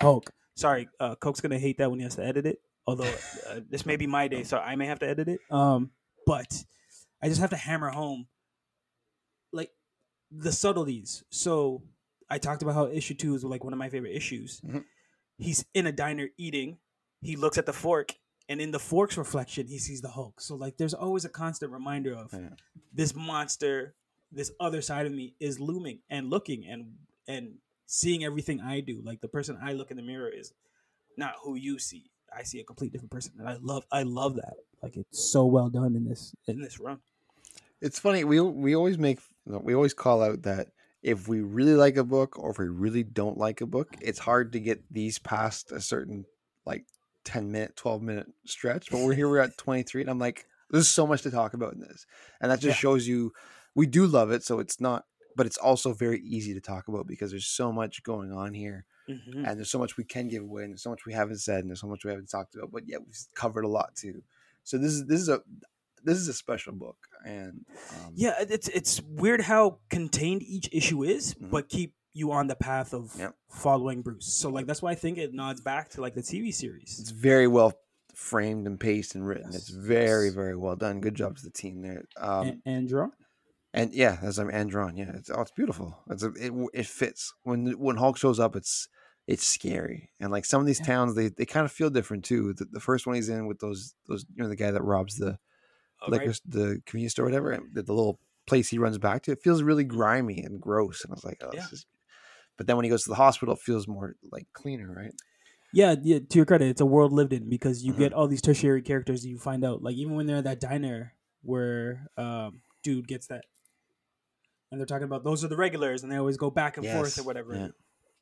Hulk." 0.00 0.30
Sorry, 0.56 0.88
uh, 0.98 1.14
Coke's 1.14 1.40
gonna 1.40 1.58
hate 1.60 1.78
that 1.78 1.90
when 1.90 2.00
he 2.00 2.04
has 2.04 2.16
to 2.16 2.24
edit 2.24 2.44
it. 2.44 2.60
Although 2.88 3.12
uh, 3.48 3.60
this 3.68 3.86
may 3.86 3.96
be 3.96 4.06
my 4.06 4.26
day, 4.28 4.42
so 4.42 4.58
I 4.58 4.74
may 4.76 4.86
have 4.86 4.98
to 5.00 5.08
edit 5.08 5.28
it. 5.28 5.40
Um, 5.50 5.90
but 6.26 6.64
I 7.22 7.28
just 7.28 7.40
have 7.40 7.50
to 7.50 7.56
hammer 7.56 7.90
home 7.90 8.26
like 9.52 9.70
the 10.30 10.52
subtleties. 10.52 11.22
So 11.30 11.82
I 12.28 12.38
talked 12.38 12.62
about 12.62 12.74
how 12.74 12.86
issue 12.88 13.14
two 13.14 13.34
is 13.36 13.44
like 13.44 13.62
one 13.64 13.72
of 13.72 13.78
my 13.78 13.88
favorite 13.88 14.14
issues. 14.16 14.60
Mhm. 14.60 14.84
He's 15.38 15.64
in 15.72 15.86
a 15.86 15.92
diner 15.92 16.28
eating. 16.36 16.78
He 17.22 17.36
looks 17.36 17.58
at 17.58 17.66
the 17.66 17.72
fork, 17.72 18.14
and 18.48 18.60
in 18.60 18.70
the 18.70 18.78
fork's 18.78 19.16
reflection, 19.16 19.66
he 19.66 19.78
sees 19.78 20.00
the 20.00 20.08
Hulk. 20.10 20.40
So 20.40 20.54
like, 20.54 20.76
there's 20.76 20.94
always 20.94 21.24
a 21.24 21.28
constant 21.28 21.72
reminder 21.72 22.14
of 22.14 22.32
Yeah. 22.32 22.50
this 22.92 23.14
monster, 23.14 23.94
this 24.32 24.50
other 24.60 24.82
side 24.82 25.06
of 25.06 25.12
me 25.12 25.34
is 25.40 25.58
looming 25.60 26.00
and 26.10 26.30
looking 26.30 26.66
and 26.66 26.94
and 27.28 27.58
seeing 27.86 28.24
everything 28.24 28.60
I 28.60 28.80
do. 28.80 29.00
Like 29.02 29.20
the 29.20 29.28
person 29.28 29.58
I 29.60 29.72
look 29.72 29.90
in 29.90 29.96
the 29.96 30.02
mirror 30.02 30.28
is 30.28 30.52
not 31.16 31.34
who 31.42 31.54
you 31.56 31.78
see. 31.78 32.10
I 32.34 32.42
see 32.42 32.60
a 32.60 32.64
complete 32.64 32.92
different 32.92 33.10
person, 33.10 33.32
and 33.38 33.48
I 33.48 33.56
love 33.60 33.84
I 33.90 34.02
love 34.02 34.36
that. 34.36 34.54
Like 34.82 34.96
it's 34.96 35.18
so 35.32 35.46
well 35.46 35.68
done 35.70 35.96
in 35.96 36.04
this 36.04 36.34
in 36.46 36.60
this 36.60 36.78
run. 36.78 37.00
It's 37.80 37.98
funny. 37.98 38.24
We 38.24 38.40
we 38.40 38.74
always 38.74 38.98
make 38.98 39.20
we 39.46 39.74
always 39.74 39.94
call 39.94 40.22
out 40.22 40.42
that 40.42 40.68
if 41.02 41.28
we 41.28 41.40
really 41.40 41.74
like 41.74 41.96
a 41.96 42.04
book 42.04 42.38
or 42.38 42.50
if 42.50 42.58
we 42.58 42.66
really 42.68 43.04
don't 43.04 43.38
like 43.38 43.60
a 43.60 43.66
book, 43.66 43.96
it's 44.00 44.18
hard 44.18 44.52
to 44.52 44.60
get 44.60 44.82
these 44.92 45.18
past 45.18 45.70
a 45.72 45.80
certain 45.80 46.26
like 46.64 46.84
ten 47.26 47.52
minute, 47.52 47.76
twelve 47.76 48.00
minute 48.02 48.26
stretch. 48.46 48.90
But 48.90 49.00
we're 49.00 49.12
here. 49.14 49.28
We're 49.28 49.40
at 49.40 49.58
twenty 49.58 49.82
three, 49.82 50.00
and 50.00 50.08
I'm 50.08 50.18
like, 50.18 50.46
there's 50.70 50.88
so 50.88 51.06
much 51.06 51.20
to 51.22 51.30
talk 51.30 51.52
about 51.52 51.74
in 51.74 51.80
this, 51.80 52.06
and 52.40 52.50
that 52.50 52.60
just 52.60 52.76
Yeah. 52.78 52.80
shows 52.80 53.06
you 53.06 53.32
we 53.74 53.86
do 53.86 54.06
love 54.06 54.30
it. 54.30 54.42
So 54.42 54.58
it's 54.60 54.80
not, 54.80 55.04
but 55.36 55.44
it's 55.44 55.58
also 55.58 55.92
very 55.92 56.20
easy 56.22 56.54
to 56.54 56.60
talk 56.60 56.88
about 56.88 57.06
because 57.06 57.30
there's 57.30 57.46
so 57.46 57.70
much 57.70 58.02
going 58.02 58.32
on 58.32 58.54
here, 58.54 58.86
Mhm. 59.08 59.46
and 59.46 59.58
there's 59.58 59.70
so 59.70 59.78
much 59.78 59.96
we 59.98 60.04
can 60.04 60.28
give 60.28 60.42
away, 60.42 60.62
and 60.64 60.72
there's 60.72 60.82
so 60.82 60.90
much 60.90 61.04
we 61.04 61.12
haven't 61.12 61.38
said, 61.38 61.60
and 61.60 61.68
there's 61.68 61.80
so 61.82 61.86
much 61.88 62.04
we 62.04 62.10
haven't 62.10 62.30
talked 62.30 62.54
about. 62.54 62.70
But 62.72 62.88
yet 62.88 63.04
we've 63.04 63.18
covered 63.34 63.64
a 63.64 63.68
lot 63.68 63.94
too. 63.94 64.22
So 64.64 64.78
this 64.78 64.92
is 64.92 65.04
this 65.06 65.20
is 65.20 65.28
a 65.28 65.42
this 66.04 66.18
is 66.18 66.28
a 66.28 66.34
special 66.34 66.72
book, 66.72 66.96
and 67.24 67.64
um, 68.04 68.12
Yeah, 68.14 68.34
it's 68.48 68.68
it's 68.68 69.02
weird 69.02 69.40
how 69.42 69.78
contained 69.90 70.42
each 70.42 70.68
issue 70.72 71.02
is, 71.02 71.34
Mhm. 71.34 71.50
but 71.50 71.68
keep 71.68 71.94
you 72.16 72.32
on 72.32 72.46
the 72.46 72.56
path 72.56 72.94
of 72.94 73.14
Yep. 73.18 73.34
following 73.50 74.02
Bruce. 74.02 74.26
So 74.26 74.48
like 74.50 74.66
that's 74.66 74.82
why 74.82 74.92
I 74.92 74.94
think 74.94 75.18
it 75.18 75.34
nods 75.34 75.60
back 75.60 75.90
to 75.90 76.00
like 76.00 76.14
the 76.14 76.22
TV 76.22 76.52
series. 76.52 76.98
it's 77.00 77.10
very 77.10 77.46
well 77.46 77.72
framed 78.14 78.66
and 78.66 78.80
paced 78.80 79.14
and 79.14 79.26
written. 79.26 79.50
It's 79.54 79.68
very 79.68 80.26
yes. 80.26 80.34
very 80.34 80.56
well 80.56 80.76
done. 80.76 81.00
Good 81.00 81.14
job 81.14 81.36
to 81.36 81.42
the 81.42 81.50
team 81.50 81.82
there. 81.82 82.04
Um, 82.16 82.48
and, 82.48 82.62
and 82.64 83.12
and 83.74 83.92
yeah, 83.94 84.18
as 84.22 84.38
I'm 84.38 84.50
Andron. 84.50 84.96
Yeah, 84.96 85.12
it's 85.14 85.30
oh, 85.30 85.42
it's 85.42 85.50
beautiful. 85.52 85.98
It's 86.10 86.22
a, 86.22 86.32
it 86.40 86.52
it 86.72 86.86
fits 86.86 87.34
when 87.42 87.72
when 87.78 87.96
Hulk 87.96 88.16
shows 88.16 88.40
up. 88.40 88.56
It's 88.56 88.88
it's 89.26 89.44
scary 89.44 90.10
and 90.20 90.30
like 90.30 90.44
some 90.44 90.60
of 90.60 90.66
these 90.68 90.78
Yeah. 90.78 90.86
towns 90.86 91.16
they, 91.16 91.28
they 91.28 91.44
kind 91.44 91.64
of 91.66 91.72
feel 91.72 91.90
different 91.90 92.24
too. 92.24 92.54
The, 92.54 92.64
the 92.66 92.80
first 92.80 93.06
one 93.08 93.16
he's 93.16 93.28
in 93.28 93.46
with 93.48 93.58
those 93.58 93.94
those 94.06 94.24
you 94.34 94.42
know 94.42 94.48
the 94.48 94.56
guy 94.56 94.70
that 94.70 94.82
robs 94.84 95.16
the 95.16 95.38
Oh, 96.02 96.10
liquor 96.10 96.26
right? 96.26 96.40
the 96.46 96.80
convenience 96.86 97.12
store 97.12 97.24
or 97.24 97.28
whatever 97.28 97.58
the, 97.72 97.82
the 97.82 97.92
little 97.92 98.20
place 98.46 98.68
he 98.68 98.78
runs 98.78 98.98
back 98.98 99.22
to. 99.24 99.32
It 99.32 99.42
feels 99.42 99.62
really 99.62 99.82
grimy 99.82 100.38
and 100.42 100.60
gross. 100.60 101.02
And 101.02 101.10
I 101.10 101.14
was 101.14 101.24
like, 101.24 101.42
oh, 101.42 101.50
Yeah. 101.54 101.62
this 101.62 101.72
is. 101.72 101.86
But 102.56 102.66
then 102.66 102.76
when 102.76 102.84
he 102.84 102.90
goes 102.90 103.04
to 103.04 103.10
the 103.10 103.16
hospital, 103.16 103.54
it 103.54 103.60
feels 103.60 103.86
more 103.86 104.16
like 104.32 104.46
cleaner, 104.52 104.92
right? 104.94 105.12
Yeah, 105.72 105.94
yeah. 106.02 106.20
To 106.30 106.38
your 106.38 106.46
credit, 106.46 106.68
it's 106.68 106.80
a 106.80 106.86
world 106.86 107.12
lived 107.12 107.32
in 107.32 107.48
because 107.50 107.82
you 107.84 107.92
Mhm. 107.92 107.98
get 107.98 108.12
all 108.14 108.28
these 108.28 108.40
tertiary 108.40 108.80
characters. 108.82 109.26
You 109.26 109.38
find 109.38 109.64
out 109.64 109.82
like 109.82 109.96
even 109.96 110.14
when 110.14 110.26
they're 110.26 110.36
at 110.38 110.44
that 110.44 110.60
diner 110.60 111.12
where 111.42 112.08
um, 112.16 112.62
dude 112.82 113.06
gets 113.08 113.26
that, 113.26 113.44
and 114.70 114.80
they're 114.80 114.86
talking 114.86 115.04
about 115.04 115.24
those 115.24 115.44
are 115.44 115.48
the 115.48 115.56
regulars, 115.56 116.02
and 116.02 116.10
they 116.10 116.16
always 116.16 116.36
go 116.36 116.50
back 116.50 116.76
and 116.76 116.86
forth 116.86 117.18
or 117.18 117.22
whatever. 117.24 117.54
yeah. 117.54 117.68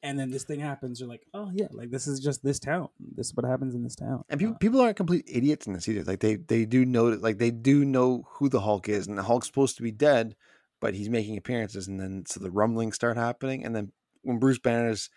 And 0.03 0.19
then 0.19 0.31
this 0.31 0.45
thing 0.45 0.61
happens. 0.61 1.01
You're 1.01 1.09
like, 1.09 1.27
oh 1.33 1.51
yeah, 1.55 1.69
like 1.71 1.91
this 1.91 2.07
is 2.07 2.21
just 2.21 2.43
this 2.45 2.59
town. 2.59 2.89
This 3.17 3.29
is 3.29 3.35
what 3.37 3.47
happens 3.47 3.75
in 3.75 3.83
this 3.83 3.95
town. 3.97 4.23
And 4.29 4.39
people 4.39 4.55
Uh, 4.55 4.59
people 4.59 4.81
aren't 4.83 4.99
complete 4.99 5.25
idiots 5.27 5.67
in 5.67 5.73
this 5.73 5.89
either. 5.89 6.03
Like 6.05 6.21
they 6.21 6.35
they 6.37 6.67
do 6.67 6.85
know 6.85 7.07
like 7.07 7.39
they 7.39 7.51
do 7.51 7.85
know 7.87 8.27
who 8.33 8.51
the 8.51 8.61
Hulk 8.61 8.89
is, 8.89 9.07
and 9.07 9.17
the 9.17 9.23
Hulk's 9.23 9.47
supposed 9.47 9.77
to 9.77 9.83
be 9.83 9.93
dead, 9.93 10.37
but 10.81 10.93
he's 10.95 11.09
making 11.09 11.39
appearances, 11.39 11.89
and 11.89 11.99
then 11.99 12.25
so 12.27 12.39
the 12.41 12.51
rumblings 12.51 12.97
start 12.97 13.17
happening, 13.17 13.65
and 13.65 13.75
then 13.75 13.93
when 14.25 14.39
Bruce 14.39 14.59
Banner 14.59 14.89
is 14.91 15.11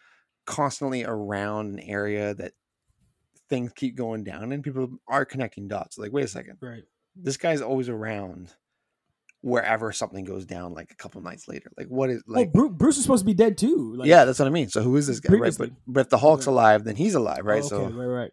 constantly 0.46 1.04
around 1.04 1.74
an 1.74 1.80
area 1.80 2.34
that 2.36 2.54
things 3.50 3.72
keep 3.74 3.96
going 3.96 4.24
down, 4.24 4.52
and 4.52 4.64
people 4.64 4.90
are 5.08 5.26
connecting 5.26 5.68
dots. 5.68 5.98
Like, 5.98 6.12
wait 6.12 6.26
a 6.26 6.28
second, 6.28 6.58
right. 6.62 6.84
this 7.16 7.38
guy's 7.38 7.62
always 7.62 7.90
around 7.90 8.54
wherever 9.42 9.92
something 9.92 10.26
goes 10.26 10.46
down, 10.46 10.74
like 10.74 10.92
a 10.92 10.96
couple 10.96 11.22
nights 11.22 11.48
later. 11.48 11.72
Like, 11.78 11.88
what 11.88 12.10
is 12.10 12.24
like? 12.28 12.52
Bruce, 12.52 12.72
Bruce 12.76 12.98
is 12.98 13.04
supposed 13.04 13.22
to 13.22 13.26
be 13.26 13.34
dead 13.34 13.58
too. 13.58 13.94
Like, 13.96 14.08
yeah, 14.08 14.26
that's 14.26 14.40
what 14.40 14.48
I 14.48 14.52
mean. 14.52 14.70
So 14.70 14.82
who 14.82 14.96
is 14.98 15.08
this 15.08 15.20
guy? 15.20 15.34
Right, 15.34 15.56
but 15.58 15.72
but 15.88 16.02
if 16.02 16.10
the 16.10 16.18
Hulk's 16.18 16.48
Right. 16.48 16.52
alive, 16.54 16.84
then 16.84 16.96
he's 16.96 17.16
alive, 17.16 17.46
right? 17.46 17.64
oh, 17.64 17.68
So, 17.68 17.84
right, 17.90 18.06
right. 18.06 18.32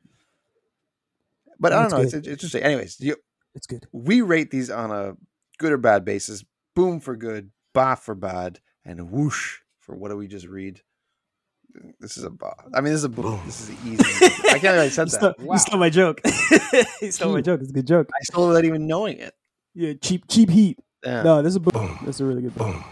but 1.61 1.73
I 1.73 1.83
don't 1.83 1.91
know. 1.93 2.01
It's, 2.05 2.15
it's 2.15 2.27
interesting. 2.27 2.63
Anyways, 2.63 2.99
you, 3.01 3.17
It's 3.55 3.67
good. 3.67 3.87
we 3.93 4.21
rate 4.23 4.51
these 4.51 4.71
on 4.71 4.91
a 4.91 5.15
good 5.59 5.73
or 5.73 5.79
bad 5.79 6.05
basis. 6.05 6.45
Boom 6.75 6.99
for 7.01 7.15
good, 7.17 7.51
bah 7.73 7.95
for 7.95 8.15
bad, 8.17 8.61
and 8.85 9.11
whoosh 9.11 9.59
for 9.85 9.95
what 9.95 10.11
do 10.11 10.17
we 10.17 10.27
just 10.29 10.47
read? 10.47 10.81
This 12.01 12.17
is 12.17 12.25
a 12.25 12.31
bah. 12.31 12.55
I 12.73 12.81
mean, 12.81 12.93
this 12.93 13.01
is 13.01 13.05
a 13.05 13.09
boom. 13.09 13.41
This 13.47 13.69
is 13.69 13.71
easy. 13.85 14.03
I 14.51 14.59
can't 14.59 14.63
believe 14.63 14.79
I 14.79 14.89
said 14.89 15.09
You 15.09 15.19
that. 15.19 15.35
stole, 15.35 15.35
Wow. 15.47 15.53
you 15.55 15.59
stole 15.59 15.81
my 15.81 15.91
joke. 15.91 16.21
you 17.03 17.11
stole 17.11 17.33
my 17.33 17.41
joke. 17.41 17.61
It's 17.61 17.71
a 17.71 17.75
good 17.75 17.87
joke. 17.87 18.09
I 18.15 18.23
stole 18.25 18.45
it 18.45 18.49
without 18.49 18.65
even 18.65 18.87
knowing 18.87 19.19
it. 19.19 19.35
Yeah, 19.75 19.95
cheap, 20.01 20.25
cheap 20.29 20.51
heat. 20.51 20.79
Yeah, 21.05 21.23
No, 21.23 21.43
this 21.43 21.51
is 21.51 21.57
a 21.57 21.61
boom. 21.61 21.99
That's 22.05 22.21
a 22.21 22.25
really 22.25 22.43
good 22.43 22.55
boom. 22.55 22.85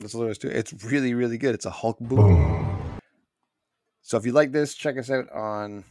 that's 0.00 0.14
what 0.14 0.24
it 0.24 0.28
was 0.28 0.38
too. 0.38 0.48
It's 0.48 0.72
really, 0.84 1.12
really 1.14 1.36
good. 1.38 1.54
It's 1.54 1.66
a 1.66 1.70
Hulk 1.70 1.98
boom. 2.00 2.98
So 4.02 4.16
if 4.16 4.24
you 4.24 4.32
like 4.32 4.50
this, 4.52 4.74
check 4.74 4.96
us 4.98 5.10
out 5.10 5.30
on 5.30 5.84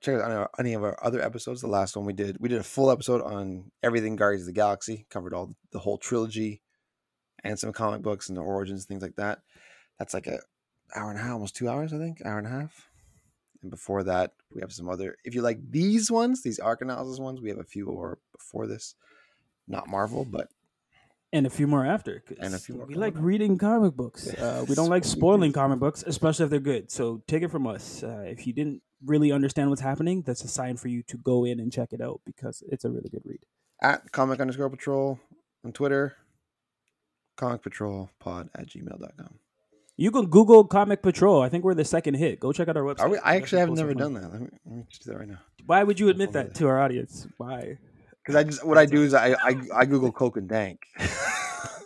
check 0.00 0.16
out 0.16 0.22
on 0.22 0.30
our, 0.32 0.50
any 0.58 0.74
of 0.74 0.82
our 0.84 0.98
other 1.02 1.22
episodes. 1.22 1.60
The 1.60 1.68
last 1.68 1.96
one 1.96 2.04
we 2.06 2.12
did, 2.12 2.36
we 2.40 2.48
did 2.48 2.58
a 2.58 2.64
full 2.64 2.90
episode 2.90 3.22
on 3.22 3.70
everything 3.82 4.16
Guardians 4.16 4.42
of 4.42 4.46
the 4.48 4.52
Galaxy, 4.60 5.06
covered 5.10 5.32
all 5.32 5.54
the 5.72 5.78
whole 5.78 5.96
trilogy, 5.96 6.60
and 7.48 7.58
some 7.58 7.72
comic 7.72 8.02
books 8.02 8.28
and 8.28 8.36
the 8.36 8.42
origins, 8.42 8.84
things 8.84 9.02
like 9.02 9.16
that. 9.16 9.40
That's 9.98 10.14
like 10.14 10.26
a 10.26 10.38
hour 10.94 11.10
and 11.10 11.18
a 11.18 11.22
half, 11.22 11.32
almost 11.32 11.56
two 11.56 11.68
hours, 11.68 11.92
I 11.92 11.98
think, 11.98 12.24
hour 12.24 12.38
and 12.38 12.46
a 12.46 12.50
half. 12.50 12.88
And 13.62 13.70
before 13.70 14.02
that, 14.04 14.32
we 14.54 14.60
have 14.60 14.72
some 14.72 14.88
other. 14.88 15.16
If 15.24 15.34
you 15.34 15.42
like 15.42 15.58
these 15.70 16.10
ones, 16.10 16.42
these 16.42 16.58
arc 16.58 16.82
analysis 16.82 17.18
ones, 17.18 17.40
we 17.40 17.48
have 17.48 17.58
a 17.58 17.64
few 17.64 17.86
more 17.86 18.18
before 18.36 18.66
this. 18.66 18.94
Not 19.66 19.88
Marvel, 19.88 20.24
but 20.24 20.48
And 21.32 21.46
a 21.46 21.50
few 21.50 21.66
more 21.66 21.84
after. 21.84 22.22
And 22.40 22.54
a 22.54 22.58
few 22.58 22.76
more 22.76 22.86
We 22.86 22.94
like 22.94 23.16
up. 23.16 23.22
reading 23.22 23.58
comic 23.58 23.94
books. 23.96 24.28
Uh, 24.38 24.64
we 24.68 24.74
don't 24.74 24.90
like 24.90 25.04
spoiling 25.04 25.52
comic 25.52 25.78
books, 25.80 26.04
especially 26.06 26.44
if 26.44 26.50
they're 26.50 26.60
good. 26.60 26.90
So 26.90 27.22
take 27.26 27.42
it 27.42 27.50
from 27.50 27.66
us. 27.66 28.02
Uh, 28.02 28.24
if 28.26 28.46
you 28.46 28.52
didn't 28.52 28.82
really 29.04 29.32
understand 29.32 29.70
what's 29.70 29.82
happening, 29.82 30.22
that's 30.22 30.44
a 30.44 30.48
sign 30.48 30.76
for 30.76 30.88
you 30.88 31.02
to 31.04 31.16
go 31.18 31.44
in 31.44 31.58
and 31.58 31.72
check 31.72 31.92
it 31.92 32.00
out 32.00 32.20
because 32.24 32.62
it's 32.70 32.84
a 32.84 32.90
really 32.90 33.08
good 33.10 33.22
read. 33.24 33.40
at 33.82 34.12
comic 34.12 34.40
underscore 34.40 34.70
patrol 34.70 35.18
on 35.64 35.72
Twitter, 35.72 36.16
comic 37.36 37.62
patrol 37.62 38.10
pod 38.18 38.48
at 38.54 38.66
gmail.com. 38.66 39.38
You 39.98 40.10
can 40.10 40.26
Google 40.26 40.64
Comic 40.64 41.00
Patrol. 41.00 41.40
I 41.40 41.48
think 41.48 41.64
we're 41.64 41.72
the 41.74 41.84
second 41.84 42.14
hit. 42.14 42.38
Go 42.38 42.52
check 42.52 42.68
out 42.68 42.76
our 42.76 42.82
website. 42.82 43.10
We, 43.10 43.18
I 43.18 43.36
actually 43.36 43.60
have 43.60 43.70
never 43.70 43.94
done 43.94 44.12
that. 44.14 44.30
Let 44.30 44.40
me, 44.42 44.48
let 44.66 44.76
me 44.76 44.84
just 44.90 45.04
do 45.04 45.12
that 45.12 45.18
right 45.18 45.28
now. 45.28 45.38
Why 45.64 45.82
would 45.82 45.98
you 45.98 46.10
admit 46.10 46.32
that 46.32 46.54
to 46.56 46.66
our 46.68 46.78
audience? 46.80 47.26
Why? 47.38 47.78
Because 48.22 48.36
I 48.36 48.44
just 48.44 48.64
what 48.66 48.76
I 48.76 48.84
do 48.84 49.02
is 49.02 49.14
I 49.14 49.32
I, 49.32 49.56
I 49.74 49.84
Google 49.86 50.12
Coke 50.12 50.36
and 50.36 50.48
Dank. 50.48 50.80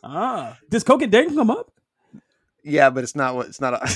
Ah, 0.02 0.56
does 0.70 0.82
Coke 0.82 1.02
and 1.02 1.12
Dank 1.12 1.34
come 1.34 1.50
up? 1.50 1.70
yeah, 2.64 2.88
but 2.88 3.04
it's 3.04 3.14
not 3.14 3.34
what 3.34 3.48
it's 3.48 3.60
not. 3.60 3.74
A, 3.74 3.80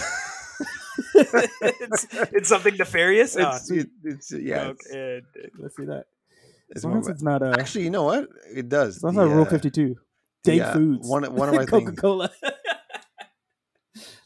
it's, 1.15 2.07
it's 2.13 2.49
something 2.51 2.77
nefarious. 2.77 3.37
It's, 3.41 3.71
it, 3.71 3.89
it's 4.05 4.31
yeah. 4.33 4.69
It's, 4.71 4.91
and 4.91 5.23
Let's 5.59 5.77
see 5.77 5.87
that. 5.87 6.05
it's 6.69 6.79
As 6.81 6.85
long 6.85 6.99
as 6.99 7.09
it's 7.09 7.23
not 7.23 7.43
a. 7.43 7.57
actually, 7.59 7.85
you 7.85 7.91
know 7.91 8.03
what? 8.05 8.29
It 8.55 8.69
does. 8.69 9.01
That's 9.01 9.15
not 9.15 9.29
Rule 9.29 9.43
uh, 9.43 9.47
Fifty 9.47 9.71
Two. 9.71 9.97
Dank 10.45 10.63
uh, 10.63 10.73
foods. 10.73 11.09
One 11.09 11.25
one 11.35 11.49
of 11.49 11.55
my 11.57 11.65
Coca 11.65 11.87
things. 11.87 12.01
Cola. 12.01 12.31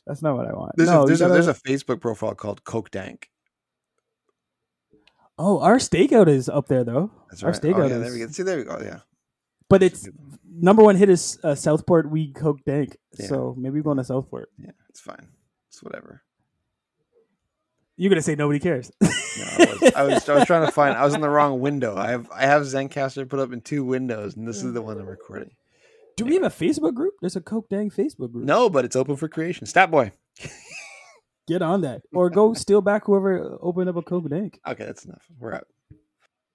That's 0.06 0.22
not 0.22 0.36
what 0.36 0.46
I 0.46 0.52
want. 0.54 0.72
There's, 0.76 0.88
no, 0.88 1.02
a, 1.02 1.06
there's, 1.06 1.20
a, 1.20 1.24
gotta- 1.24 1.34
there's 1.34 1.48
a 1.48 1.54
Facebook 1.54 2.00
profile 2.00 2.34
called 2.34 2.64
Coke 2.64 2.90
Dank. 2.90 3.28
Oh, 5.38 5.60
our 5.60 5.76
stakeout 5.76 6.28
is 6.28 6.48
up 6.48 6.66
there 6.68 6.82
though. 6.82 7.10
That's 7.30 7.42
Our 7.42 7.50
right. 7.50 7.56
steak 7.56 7.76
Oh, 7.76 7.86
yeah, 7.86 7.94
is- 7.94 8.02
there 8.02 8.12
we 8.12 8.18
go. 8.18 8.26
See, 8.28 8.42
there 8.42 8.56
we 8.56 8.64
go. 8.64 8.78
Yeah. 8.82 9.00
But 9.68 9.82
it's 9.82 10.04
good. 10.06 10.14
number 10.50 10.82
one 10.82 10.96
hit 10.96 11.10
is 11.10 11.38
uh, 11.44 11.54
Southport. 11.54 12.10
We 12.10 12.32
Coke 12.32 12.64
Dank. 12.64 12.96
Yeah. 13.18 13.26
So 13.26 13.54
maybe 13.58 13.76
we're 13.80 13.82
going 13.84 13.98
to 13.98 14.04
Southport. 14.04 14.48
Yeah, 14.58 14.70
it's 14.88 15.00
fine. 15.00 15.28
It's 15.68 15.82
whatever. 15.82 16.22
You're 18.00 18.10
gonna 18.10 18.22
say 18.22 18.36
nobody 18.36 18.60
cares. 18.60 18.92
No, 19.00 19.08
I, 19.08 19.66
was, 19.80 19.92
I 19.94 20.02
was 20.04 20.28
I 20.28 20.34
was 20.36 20.44
trying 20.46 20.64
to 20.66 20.70
find. 20.72 20.96
I 20.96 21.04
was 21.04 21.14
in 21.14 21.20
the 21.20 21.28
wrong 21.28 21.58
window. 21.58 21.96
I 21.96 22.10
have 22.10 22.30
I 22.30 22.42
have 22.46 22.62
Zencastr 22.62 23.28
put 23.28 23.40
up 23.40 23.52
in 23.52 23.60
two 23.60 23.84
windows, 23.84 24.36
and 24.36 24.46
this 24.46 24.62
is 24.62 24.72
the 24.72 24.80
one 24.80 25.00
I'm 25.00 25.06
recording. 25.06 25.50
Do 26.18 26.24
we 26.24 26.34
have 26.34 26.42
a 26.42 26.48
Facebook 26.48 26.94
group? 26.94 27.14
There's 27.20 27.36
a 27.36 27.40
Coke 27.40 27.68
Dang 27.68 27.90
Facebook 27.90 28.32
group. 28.32 28.44
No, 28.44 28.68
but 28.68 28.84
it's 28.84 28.96
open 28.96 29.14
for 29.14 29.28
creation. 29.28 29.66
Stat 29.66 29.88
boy. 29.88 30.10
Get 31.46 31.62
on 31.62 31.82
that, 31.82 32.02
or 32.12 32.28
go 32.28 32.54
steal 32.54 32.80
back 32.80 33.04
whoever 33.04 33.56
opened 33.62 33.88
up 33.88 33.94
a 33.94 34.02
Coke 34.02 34.28
Dang. 34.28 34.52
Okay, 34.66 34.84
that's 34.84 35.04
enough. 35.04 35.22
We're 35.38 35.54
out. 35.54 35.68